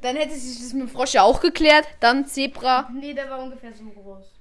Dann 0.00 0.16
hätte 0.16 0.34
sich 0.34 0.58
das 0.60 0.72
mit 0.72 0.82
dem 0.82 0.88
Frosch 0.88 1.14
ja 1.14 1.22
auch 1.22 1.40
geklärt. 1.40 1.88
Dann 2.00 2.26
Zebra. 2.26 2.88
Nee, 2.92 3.14
der 3.14 3.28
war 3.28 3.40
ungefähr 3.40 3.72
so 3.74 3.84
groß. 3.84 4.37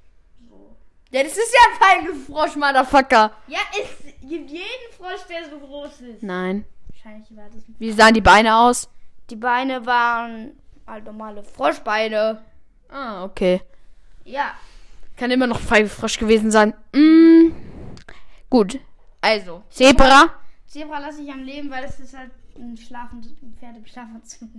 So. 0.49 0.75
Ja, 1.11 1.23
das 1.23 1.33
ist 1.33 1.53
ja 1.53 1.59
ein 1.69 2.05
Feigenfrosch, 2.05 2.55
Motherfucker. 2.55 3.31
Ja, 3.47 3.59
es 3.71 4.27
gibt 4.27 4.49
jeden 4.49 4.91
Frosch, 4.97 5.25
der 5.29 5.49
so 5.49 5.59
groß 5.59 6.01
ist. 6.01 6.23
Nein. 6.23 6.65
Wahrscheinlich 6.89 7.35
war 7.35 7.45
das. 7.53 7.63
Wie 7.79 7.91
sahen 7.91 8.13
die 8.13 8.21
Beine 8.21 8.57
aus? 8.57 8.89
Die 9.29 9.35
Beine 9.35 9.85
waren 9.85 10.51
halt 10.85 11.05
normale 11.05 11.43
Froschbeine. 11.43 12.41
Ah, 12.89 13.23
okay. 13.23 13.61
Ja. 14.23 14.53
Kann 15.15 15.31
immer 15.31 15.47
noch 15.47 15.59
Pfeilfrosch 15.59 16.19
gewesen 16.19 16.51
sein. 16.51 16.73
Mm, 16.93 17.51
gut. 18.49 18.79
Also, 19.21 19.63
Zebra. 19.69 20.33
Zebra 20.67 20.99
lasse 20.99 21.21
ich 21.21 21.31
am 21.31 21.43
Leben, 21.43 21.69
weil 21.71 21.83
es 21.85 21.99
ist 21.99 22.15
halt 22.15 22.31
ein 22.55 22.77
Schlafen, 22.77 23.19
ein 23.41 23.55
Pferdeschlafenszug. 23.59 24.49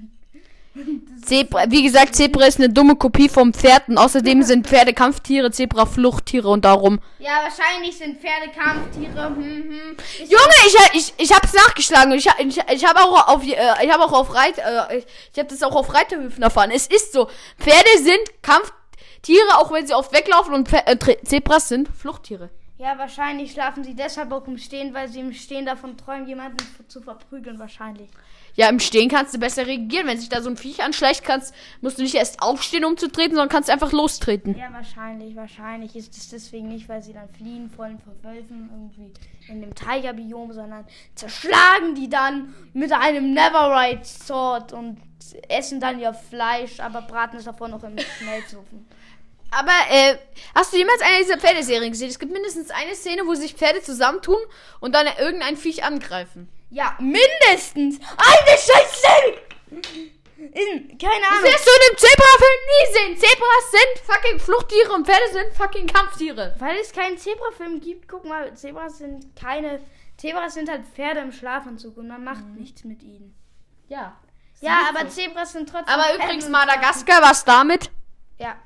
Zebra. 1.25 1.65
Wie 1.69 1.83
gesagt, 1.83 2.15
Zebra 2.15 2.47
ist 2.47 2.59
eine 2.59 2.69
dumme 2.69 2.95
Kopie 2.97 3.29
vom 3.29 3.53
Pferd. 3.53 3.89
Und 3.89 3.99
außerdem 3.99 4.43
sind 4.43 4.67
Pferde 4.67 4.93
Kampftiere, 4.93 5.51
Zebra 5.51 5.87
Fluchttiere 5.87 6.49
und 6.49 6.65
darum. 6.65 7.01
Ja, 7.19 7.41
wahrscheinlich 7.43 7.97
sind 7.97 8.21
Pferde 8.21 8.51
Kampftiere. 8.57 9.27
Hm, 9.27 9.37
hm. 9.37 9.97
Ich 10.23 10.31
Junge, 10.31 10.55
ich, 10.67 10.77
ich, 10.95 11.15
ich 11.17 11.33
hab's 11.33 11.53
nachgeschlagen. 11.53 12.13
Ich, 12.13 12.27
ich, 12.39 12.59
ich 12.73 12.85
habe 12.87 13.01
auch 13.01 13.29
auf, 13.29 13.43
äh, 13.45 13.57
ich 13.85 13.93
habe 13.93 14.05
auch 14.05 14.13
auf 14.13 14.35
Reit, 14.35 14.59
äh, 14.59 14.99
ich, 14.99 15.07
ich 15.33 15.39
habe 15.39 15.49
das 15.49 15.63
auch 15.63 15.75
auf 15.75 15.93
Reiterhöfen 15.93 16.43
erfahren. 16.43 16.71
Es 16.73 16.87
ist 16.87 17.13
so. 17.13 17.29
Pferde 17.59 17.91
sind 17.97 18.43
Kampftiere, 18.43 19.59
auch 19.59 19.73
wenn 19.73 19.87
sie 19.87 19.95
oft 19.95 20.13
weglaufen 20.13 20.55
und 20.55 20.69
Pfer- 20.69 20.87
äh, 20.87 21.25
Zebras 21.25 21.69
sind 21.69 21.89
Fluchttiere. 21.89 22.51
Ja, 22.79 22.97
wahrscheinlich 22.97 23.51
schlafen 23.51 23.83
sie 23.83 23.95
deshalb 23.95 24.31
auch 24.31 24.47
im 24.47 24.57
Stehen, 24.57 24.95
weil 24.95 25.09
sie 25.09 25.19
im 25.19 25.33
Stehen 25.33 25.67
davon 25.67 25.97
träumen, 25.97 26.29
jemanden 26.29 26.59
zu 26.87 27.01
verprügeln, 27.01 27.59
wahrscheinlich. 27.59 28.09
Ja, 28.59 28.69
im 28.69 28.81
Stehen 28.81 29.09
kannst 29.09 29.33
du 29.33 29.39
besser 29.39 29.69
reagieren. 29.69 30.09
Wenn 30.09 30.19
sich 30.19 30.31
da 30.31 30.43
so 30.43 30.51
ein 30.51 30.57
Viech 30.57 30.83
anschleicht, 30.83 31.23
kannst, 31.23 31.55
musst 31.81 31.97
du 31.97 32.03
nicht 32.03 32.17
erst 32.17 32.43
aufstehen, 32.43 32.85
um 32.85 32.97
zu 32.97 33.07
treten, 33.07 33.37
sondern 33.37 33.49
kannst 33.49 33.71
einfach 33.71 33.93
lostreten. 33.93 34.59
Ja, 34.59 34.73
wahrscheinlich, 34.73 35.37
wahrscheinlich 35.37 35.95
ist 35.95 36.17
es 36.17 36.29
deswegen 36.29 36.67
nicht, 36.67 36.89
weil 36.89 37.01
sie 37.01 37.13
dann 37.13 37.29
fliehen 37.29 37.71
vor 37.71 37.87
den 37.87 38.01
Wölfen 38.21 38.69
irgendwie 38.73 39.13
in 39.49 39.61
dem 39.61 39.77
Tigerbiom, 39.77 40.53
sondern 40.53 40.85
zerschlagen 41.15 41.95
die 41.95 42.09
dann 42.09 42.53
mit 42.73 42.91
einem 42.93 43.33
Neverite 43.33 44.05
Sword 44.05 44.73
und 44.73 44.99
essen 45.49 45.79
dann 45.79 46.01
ihr 46.01 46.13
Fleisch, 46.13 46.81
aber 46.81 47.03
braten 47.03 47.39
es 47.39 47.45
davor 47.45 47.69
noch 47.69 47.85
im 47.85 47.97
Schmelzofen. 48.19 48.89
Aber, 49.53 49.71
äh, 49.89 50.17
hast 50.57 50.73
du 50.73 50.79
jemals 50.79 51.01
eine 51.01 51.23
dieser 51.23 51.39
Pferdeserien 51.39 51.93
gesehen? 51.93 52.09
Es 52.09 52.19
gibt 52.19 52.33
mindestens 52.33 52.73
eine 52.73 52.97
Szene, 52.97 53.23
wo 53.25 53.35
sich 53.35 53.55
Pferde 53.55 53.83
zusammentun 53.83 54.41
und 54.81 54.97
dann 54.97 55.07
irgendein 55.17 55.57
Viech 55.57 55.85
angreifen. 55.85 56.49
Ja, 56.71 56.97
mindestens 57.01 57.99
eine 58.17 58.59
Scheiße! 58.59 59.41
In, 60.39 60.97
keine 60.99 61.21
Das 61.21 61.31
Ahnung. 61.31 61.45
wirst 61.45 61.67
du 61.67 61.71
in 61.71 61.91
dem 61.91 61.99
Zebra-Film 61.99 62.61
nie 62.69 62.93
sehen. 62.93 63.17
Zebras 63.17 63.71
sind 63.73 64.07
fucking 64.07 64.39
Fluchttiere 64.39 64.93
und 64.93 65.05
Pferde 65.07 65.33
sind 65.33 65.53
fucking 65.55 65.87
Kampftiere. 65.89 66.55
Weil 66.59 66.77
es 66.77 66.93
keinen 66.93 67.19
Zebra-Film 67.19 67.81
gibt, 67.81 68.09
guck 68.09 68.25
mal, 68.25 68.55
Zebras 68.55 68.99
sind 68.99 69.35
keine. 69.35 69.81
Zebras 70.17 70.55
sind 70.55 70.71
halt 70.71 70.87
Pferde 70.87 71.21
im 71.21 71.33
Schlafanzug 71.33 71.97
und 71.97 72.09
man 72.09 72.23
macht 72.23 72.45
nichts 72.57 72.85
mit 72.85 73.03
ihnen. 73.03 73.35
Ja. 73.89 74.17
Ja, 74.61 74.89
aber 74.89 75.09
Zebras 75.09 75.53
sind 75.53 75.69
trotzdem. 75.69 75.93
Aber 75.93 76.05
Pferde 76.05 76.23
übrigens 76.25 76.49
Madagaskar, 76.49 77.21
was 77.23 77.45
damit? 77.45 77.91
Ja, 78.39 78.57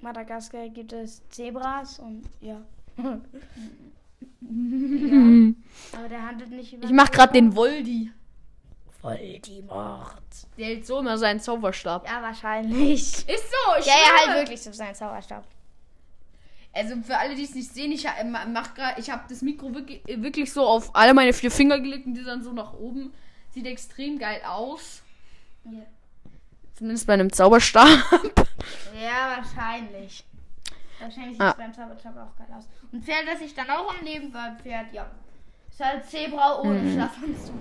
Madagaskar 0.00 0.68
gibt 0.68 0.92
es 0.92 1.26
Zebras 1.30 1.98
und 2.00 2.28
ja. 2.40 2.60
Aber 5.92 6.08
der 6.08 6.22
handelt 6.26 6.50
nicht 6.50 6.72
über. 6.72 6.84
Ich 6.84 6.92
mach 6.92 7.10
grad 7.10 7.34
den 7.34 7.54
Voldi. 7.54 8.10
Voldemort. 9.02 10.22
Der 10.56 10.66
hält 10.66 10.86
so 10.86 10.98
immer 11.00 11.18
seinen 11.18 11.40
Zauberstab. 11.40 12.06
Ja, 12.06 12.22
wahrscheinlich. 12.22 13.00
Ist 13.02 13.26
so, 13.26 13.78
ich 13.78 13.86
Ja, 13.86 13.92
ja, 13.92 13.98
schwöre. 14.22 14.28
halt 14.28 14.38
wirklich 14.48 14.62
so 14.62 14.72
sein 14.72 14.94
Zauberstab. 14.94 15.44
Also 16.72 16.96
für 17.02 17.16
alle, 17.16 17.34
die 17.36 17.44
es 17.44 17.54
nicht 17.54 17.72
sehen, 17.72 17.92
ich 17.92 18.04
äh, 18.06 18.24
ma- 18.24 18.46
mach 18.46 18.74
grad, 18.74 18.98
ich 18.98 19.10
habe 19.10 19.22
das 19.28 19.42
Mikro 19.42 19.72
wirklich, 19.74 20.00
äh, 20.08 20.20
wirklich 20.22 20.52
so 20.52 20.66
auf 20.66 20.94
alle 20.96 21.14
meine 21.14 21.32
vier 21.32 21.50
Finger 21.50 21.78
gelegt 21.78 22.06
und 22.06 22.14
die 22.14 22.24
dann 22.24 22.42
so 22.42 22.52
nach 22.52 22.72
oben. 22.72 23.12
Sieht 23.52 23.66
extrem 23.66 24.18
geil 24.18 24.40
aus. 24.46 25.02
Ja. 25.64 25.82
Zumindest 26.74 27.06
bei 27.06 27.12
einem 27.12 27.32
Zauberstab. 27.32 27.86
Ja, 29.00 29.36
wahrscheinlich. 29.36 30.24
Wahrscheinlich 31.04 31.32
sieht 31.32 31.40
Ah. 31.42 31.50
es 31.50 31.56
beim 31.56 31.72
Zauberstab 31.74 32.16
auch 32.16 32.36
geil 32.36 32.46
aus. 32.56 32.68
Und 32.92 33.04
Pferd, 33.04 33.24
das 33.30 33.40
ich 33.40 33.54
dann 33.54 33.68
auch 33.70 33.92
am 33.98 34.04
Leben 34.04 34.32
war, 34.32 34.56
Pferd, 34.56 34.92
ja. 34.92 35.10
Ist 35.70 35.80
halt 35.84 36.04
Zebra 36.06 36.60
ohne 36.60 36.78
Mhm. 36.80 36.92
Schlafanzug. 36.94 37.54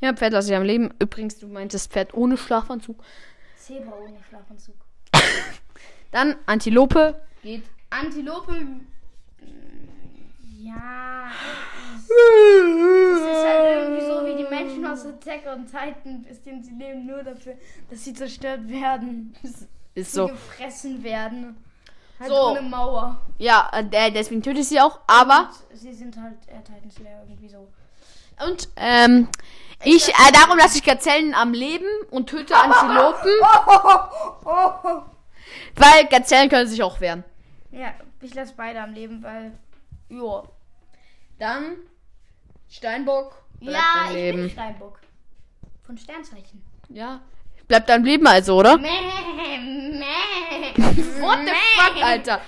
ja, 0.00 0.12
Pferd 0.12 0.32
lasse 0.32 0.50
ich 0.50 0.56
am 0.56 0.62
Leben. 0.64 0.92
Übrigens, 0.98 1.38
du 1.38 1.46
meintest 1.48 1.90
Pferd 1.92 2.12
ohne 2.14 2.36
Schlafanzug. 2.36 3.02
Zebra 3.56 3.94
ohne 3.98 4.22
Schlafanzug. 4.28 4.74
Dann 6.10 6.36
Antilope. 6.46 7.20
Geht. 7.42 7.64
Antilope. 7.90 8.52
mm, 8.52 8.86
Ja. 10.60 11.30
Es 11.96 12.02
ist 12.02 13.44
halt 13.46 13.76
irgendwie 13.76 14.06
so 14.06 14.26
wie 14.26 14.36
die 14.42 14.48
Menschen 14.48 14.86
aus 14.86 15.04
Attack 15.06 15.46
on 15.46 15.64
Titan, 15.66 16.22
bis 16.22 16.42
denen 16.42 16.62
sie 16.62 16.74
leben 16.74 17.06
nur 17.06 17.22
dafür, 17.22 17.54
dass 17.90 18.04
sie 18.04 18.12
zerstört 18.12 18.68
werden. 18.68 19.34
Ist 19.94 20.12
so. 20.12 20.26
gefressen 20.28 21.02
werden. 21.02 21.56
Halt 22.20 22.30
So. 22.30 22.50
ohne 22.50 22.62
Mauer. 22.62 23.20
Ja, 23.38 23.68
äh, 23.72 23.84
der- 23.84 24.10
deswegen 24.10 24.42
töte 24.42 24.60
ich 24.60 24.68
sie 24.68 24.80
auch. 24.80 25.00
Aber. 25.06 25.50
Und 25.70 25.76
sie 25.78 25.92
sind 25.92 26.16
halt 26.16 26.36
äh, 26.48 26.62
Titan 26.62 26.90
Slayer 26.90 27.22
irgendwie 27.28 27.48
so. 27.48 27.68
Und, 28.46 28.68
ähm. 28.76 29.28
Ich, 29.86 30.08
äh, 30.08 30.32
darum 30.32 30.56
lasse 30.56 30.78
ich 30.78 30.84
Gazellen 30.84 31.34
am 31.34 31.52
Leben 31.52 31.84
und 32.10 32.28
töte 32.28 32.54
Antilopen. 32.56 33.30
Weil 35.76 36.06
Gazellen 36.08 36.48
können 36.48 36.68
sich 36.68 36.82
auch 36.82 37.00
wehren. 37.00 37.24
Ja, 37.70 37.92
ich 38.20 38.34
lasse 38.34 38.54
beide 38.56 38.80
am 38.80 38.92
Leben, 38.92 39.22
weil. 39.22 39.52
Ja. 40.08 40.44
Dann 41.38 41.76
Steinbock. 42.70 43.34
Ja, 43.60 44.06
ich 44.08 44.12
Leben. 44.14 44.38
bin 44.42 44.50
Steinbock. 44.50 45.00
Von 45.82 45.98
Sternzeichen. 45.98 46.62
Ja. 46.88 47.20
Bleibt 47.74 47.90
am 47.90 48.04
Leben 48.04 48.24
also, 48.28 48.56
oder? 48.56 48.74
What 48.78 48.84
the 51.44 51.52
fuck, 51.76 52.04
Alter? 52.04 52.40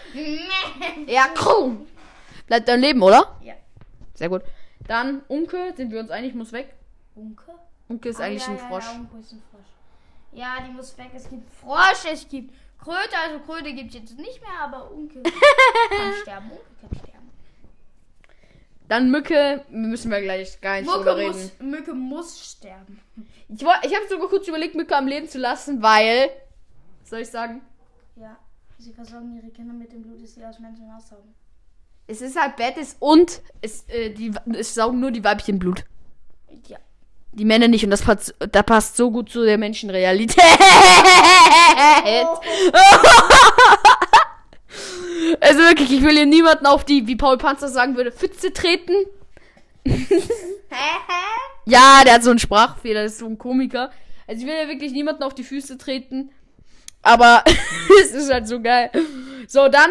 Ja, 1.09 1.27
krumm. 1.35 1.89
Bleibt 2.47 2.71
am 2.71 2.79
Leben, 2.79 3.03
oder? 3.03 3.37
Ja. 3.43 3.55
Sehr 4.15 4.29
gut. 4.29 4.43
Dann 4.87 5.23
Unke, 5.27 5.75
sind 5.77 5.91
wir 5.91 5.99
uns 5.99 6.11
einig, 6.13 6.33
muss 6.37 6.53
weg. 6.53 6.73
Unke? 7.17 7.43
Unke 7.89 8.11
ist 8.11 8.21
Ah, 8.21 8.25
eigentlich 8.27 8.47
ja, 8.47 8.53
ein 8.53 8.59
Frosch. 8.59 8.85
Ja, 8.85 8.93
Unke 9.01 9.19
ist 9.19 9.33
ein 9.33 9.43
Frosch. 9.51 9.67
Ja, 10.31 10.59
die 10.65 10.71
muss 10.73 10.97
weg. 10.97 11.11
Es 11.13 11.29
gibt 11.29 11.53
Frosch, 11.53 12.05
es 12.13 12.29
gibt 12.29 12.55
Kröte. 12.79 13.17
Also 13.25 13.41
Kröte 13.41 13.73
gibt 13.73 13.89
es 13.93 14.01
jetzt 14.01 14.17
nicht 14.17 14.41
mehr, 14.41 14.61
aber 14.63 14.93
Unke 14.93 15.23
kann 15.25 15.33
sterben. 16.23 16.53
Unke 16.53 16.63
kann 16.81 16.99
sterben. 17.01 17.16
Dann 18.89 19.11
Mücke, 19.11 19.65
müssen 19.71 20.11
wir 20.11 20.21
gleich 20.23 20.61
gar 20.61 20.81
nicht 20.81 20.89
drüber 20.89 21.17
Mücke 21.17 21.17
reden. 21.17 21.33
muss, 21.33 21.53
Mücke 21.61 21.95
muss 21.95 22.51
sterben. 22.53 23.01
Ich, 23.49 23.65
woll- 23.65 23.75
ich 23.83 23.95
habe 23.95 24.07
sogar 24.09 24.29
kurz 24.29 24.47
überlegt, 24.49 24.75
Mücke 24.77 24.97
am 24.97 25.07
Leben 25.09 25.29
zu 25.29 25.39
lassen, 25.39 25.83
weil. 25.83 26.31
Soll 27.05 27.21
ich 27.21 27.29
sagen? 27.29 27.63
Ja, 28.17 28.37
sie 28.79 28.93
versorgen 28.93 29.35
ihre 29.37 29.51
Kinder 29.53 29.73
mit 29.75 29.93
dem 29.93 30.03
Blut, 30.03 30.23
das 30.23 30.35
sie 30.35 30.45
aus 30.45 30.59
Menschen 30.61 30.91
aussaugen. 30.97 31.35
Es 32.09 32.21
ist 32.21 32.41
halt 32.41 32.55
Bettes 32.57 32.95
und 33.01 33.41
es, 33.61 33.85
äh, 33.89 34.11
die, 34.11 34.33
es 34.57 34.75
saugen 34.75 35.01
nur 35.01 35.11
die 35.11 35.25
Weibchen 35.25 35.59
Blut. 35.59 35.85
Ja. 36.69 36.79
Die 37.33 37.45
Männer 37.45 37.67
nicht 37.69 37.83
und 37.85 37.91
das 37.91 38.03
passt, 38.03 38.35
das 38.39 38.65
passt 38.65 38.97
so 38.97 39.11
gut 39.11 39.29
zu 39.29 39.45
der 39.45 39.59
Menschenrealität. 39.59 40.37
also 45.47 45.61
wirklich, 45.61 45.93
ich 45.93 46.03
will 46.03 46.13
hier 46.13 46.27
niemanden 46.27 46.67
auf 46.67 46.85
die, 46.85 47.07
wie 47.07 47.17
Paul 47.17 47.39
Panzer 47.39 47.69
sagen 47.69 47.97
würde, 47.97 48.13
Pfütze 48.13 48.53
treten. 48.53 48.93
Ja, 51.69 52.03
der 52.05 52.15
hat 52.15 52.23
so 52.23 52.31
einen 52.31 52.39
Sprachfehler, 52.39 53.03
ist 53.05 53.19
so 53.19 53.27
ein 53.27 53.39
Komiker. 53.39 53.91
Also 54.29 54.41
ich 54.41 54.47
will 54.47 54.55
ja 54.55 54.69
wirklich 54.69 54.93
niemanden 54.93 55.25
auf 55.25 55.35
die 55.35 55.43
Füße 55.43 55.79
treten. 55.79 56.31
Aber 57.03 57.43
es 58.01 58.13
ist 58.13 58.33
halt 58.33 58.47
so 58.47 58.61
geil. 58.61 58.91
So, 59.49 59.69
dann, 59.69 59.91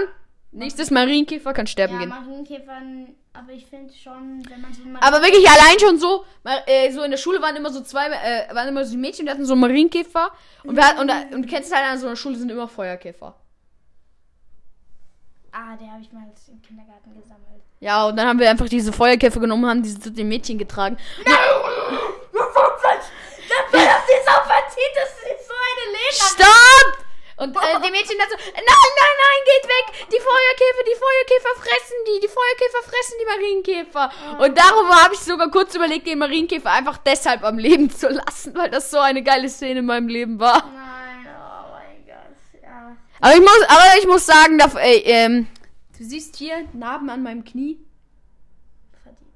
nächstes 0.52 0.89
Marienkäfer 0.89 1.52
kann 1.52 1.68
sterben 1.68 1.96
Ja, 1.96 2.00
gehen. 2.00 2.10
Marienkäfern, 2.10 3.15
aber 3.34 3.52
ich 3.52 3.65
finde 3.65 3.94
schon, 3.94 4.41
wenn 4.50 4.62
man 4.62 4.74
so 4.74 4.84
Aber 5.02 5.22
wirklich 5.22 5.46
allein 5.50 5.78
schon 5.80 6.00
so, 6.00 6.24
äh, 6.65 6.89
so 6.94 7.04
in 7.04 7.12
der 7.12 7.18
Schule 7.18 7.41
waren 7.41 7.58
immer 7.58 7.72
so 7.72 7.82
zwei, 7.82 8.08
äh, 8.08 8.56
waren 8.56 8.70
immer 8.70 8.86
so 8.86 8.91
die 8.91 8.98
Mädchen, 8.98 9.26
die 9.26 9.32
hatten 9.32 9.46
so 9.46 9.54
einen 9.54 9.62
Marienkäfer. 9.62 10.32
Und, 10.63 10.78
wir 10.78 10.88
hatten, 10.88 11.00
und, 11.00 11.12
und 11.34 11.41
du 11.41 11.48
kennst 11.50 11.72
es 11.72 11.76
halt 11.76 11.86
an 11.91 12.00
so 12.00 12.08
einer 12.08 12.15
Schule 12.15 12.38
sind 12.38 12.50
immer 12.50 12.70
Feuerkäfer. 12.70 13.36
Ah, 15.58 15.78
der 15.80 15.88
habe 15.88 16.02
ich 16.02 16.12
mal 16.12 16.28
im 16.50 16.62
Kindergarten 16.62 17.15
gesammelt. 17.15 17.63
Ja, 17.80 18.08
und 18.08 18.18
dann 18.18 18.28
haben 18.28 18.39
wir 18.39 18.50
einfach 18.50 18.68
diese 18.68 18.91
Feuerkäfer 18.91 19.39
genommen 19.39 19.63
und 19.63 19.70
haben 19.70 19.84
diese 19.84 20.02
zu 20.02 20.12
den 20.12 20.28
Mädchen 20.28 20.58
getragen. 20.58 20.98
Das 21.24 21.34
war 21.34 22.76
doch 23.88 24.04
die 24.06 24.20
so 24.20 24.36
verdient, 24.52 24.96
das 24.96 25.12
ist 25.32 25.48
so 25.48 25.56
eine 25.56 25.86
Lena. 25.96 26.28
Stopp! 26.28 27.06
Und 27.38 27.56
äh, 27.56 27.82
die 27.86 27.91
Mädchen 27.91 28.18
so, 28.30 28.36
nein, 28.36 28.63
nein, 28.68 29.15
nein, 29.24 29.39
geht 29.46 29.65
weg! 29.70 30.08
Die 30.12 30.20
Feuerkäfer, 30.20 30.84
die 30.88 30.98
Feuerkäfer 31.00 31.54
fressen 31.56 31.98
die, 32.08 32.20
die 32.20 32.28
Feuerkäfer 32.28 32.84
fressen 32.84 33.15
die 33.22 33.26
Marienkäfer. 33.26 34.12
Und 34.39 34.58
darüber 34.58 35.04
habe 35.04 35.13
ich 35.13 35.22
sogar 35.22 35.50
kurz 35.52 35.74
überlegt, 35.74 36.06
den 36.06 36.20
Marienkäfer 36.20 36.72
einfach 36.72 36.98
deshalb 36.98 37.46
am 37.46 37.58
Leben 37.58 37.89
zu 37.89 38.10
lassen, 38.10 38.56
weil 38.56 38.70
das 38.70 38.91
so 38.91 39.00
eine 39.00 39.24
geile 39.24 39.48
Szene 39.48 39.80
in 39.80 39.86
meinem 39.86 40.10
Leben 40.10 40.38
war. 40.38 40.65
Nein, 40.65 41.28
oh 41.28 41.72
mein 41.72 42.06
Gott. 42.06 42.62
Ja. 42.62 42.98
Aber 43.26 43.34
ich 43.34 43.42
muss, 43.42 43.62
aber 43.68 44.00
ich 44.00 44.08
muss 44.08 44.26
sagen, 44.28 44.60
da, 44.60 44.68
ey, 44.78 45.02
ähm, 45.04 45.48
du 45.98 46.04
siehst 46.04 46.36
hier 46.36 46.64
Narben 46.74 47.10
an 47.10 47.24
meinem 47.24 47.44
Knie. 47.44 47.80
Verdient. 49.02 49.32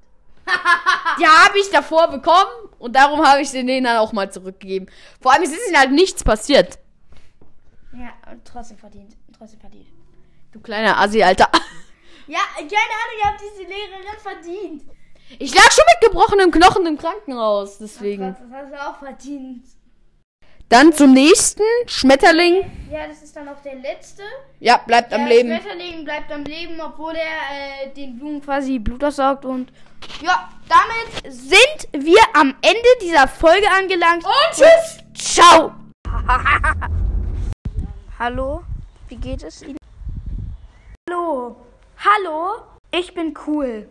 Die 1.18 1.26
habe 1.26 1.58
ich 1.58 1.70
davor 1.70 2.06
bekommen 2.06 2.68
und 2.78 2.94
darum 2.94 3.26
habe 3.26 3.42
ich 3.42 3.50
den 3.50 3.66
denen 3.66 3.86
dann 3.86 3.96
auch 3.96 4.12
mal 4.12 4.30
zurückgegeben. 4.30 4.88
Vor 5.20 5.32
allem 5.32 5.42
es 5.42 5.50
ist 5.50 5.66
ihnen 5.66 5.76
halt 5.76 5.90
nichts 5.90 6.22
passiert. 6.22 6.78
Ja, 7.92 8.12
und 8.30 8.44
trotzdem 8.44 8.78
verdient. 8.78 9.16
Trotzdem 9.36 9.58
verdient. 9.58 9.88
Du 10.52 10.60
kleiner 10.60 10.96
Assi, 11.00 11.22
Alter. 11.24 11.50
Ja, 12.28 12.38
keine 12.54 12.70
Ahnung, 12.70 13.18
ihr 13.18 13.28
habt 13.28 13.40
diese 13.40 13.68
Lehrerin 13.68 14.20
verdient. 14.22 14.84
Ich 15.40 15.52
lag 15.52 15.68
schon 15.72 15.84
mit 15.92 16.12
gebrochenem 16.12 16.52
Knochen 16.52 16.86
im 16.86 16.96
Krankenhaus, 16.96 17.78
deswegen. 17.78 18.22
Das 18.22 18.36
hast 18.52 18.72
du 18.72 18.88
auch 18.88 18.98
verdient. 19.00 19.64
Dann 20.70 20.92
zum 20.92 21.12
nächsten, 21.12 21.64
Schmetterling. 21.86 22.62
Ja, 22.92 23.08
das 23.08 23.24
ist 23.24 23.34
dann 23.34 23.48
auch 23.48 23.60
der 23.60 23.74
letzte. 23.74 24.22
Ja, 24.60 24.76
bleibt 24.76 25.12
am 25.12 25.26
der 25.26 25.36
Leben. 25.36 25.48
Schmetterling 25.48 26.04
bleibt 26.04 26.30
am 26.30 26.44
Leben, 26.44 26.80
obwohl 26.80 27.16
er 27.16 27.86
äh, 27.86 27.88
den 27.92 28.16
Blumen 28.16 28.40
quasi 28.40 28.78
Blut 28.78 29.02
aussaugt 29.02 29.44
und 29.44 29.72
ja, 30.22 30.48
damit 30.68 31.34
sind 31.34 31.88
wir 31.92 32.20
am 32.34 32.54
Ende 32.62 32.88
dieser 33.02 33.26
Folge 33.26 33.68
angelangt. 33.68 34.24
Und 34.24 34.32
tschüss. 34.52 34.98
Ciao. 35.12 35.72
Hallo, 38.20 38.62
wie 39.08 39.16
geht 39.16 39.42
es 39.42 39.62
Ihnen? 39.62 39.76
Hallo, 41.08 41.56
hallo, 41.98 42.62
ich 42.92 43.12
bin 43.12 43.34
cool. 43.48 43.88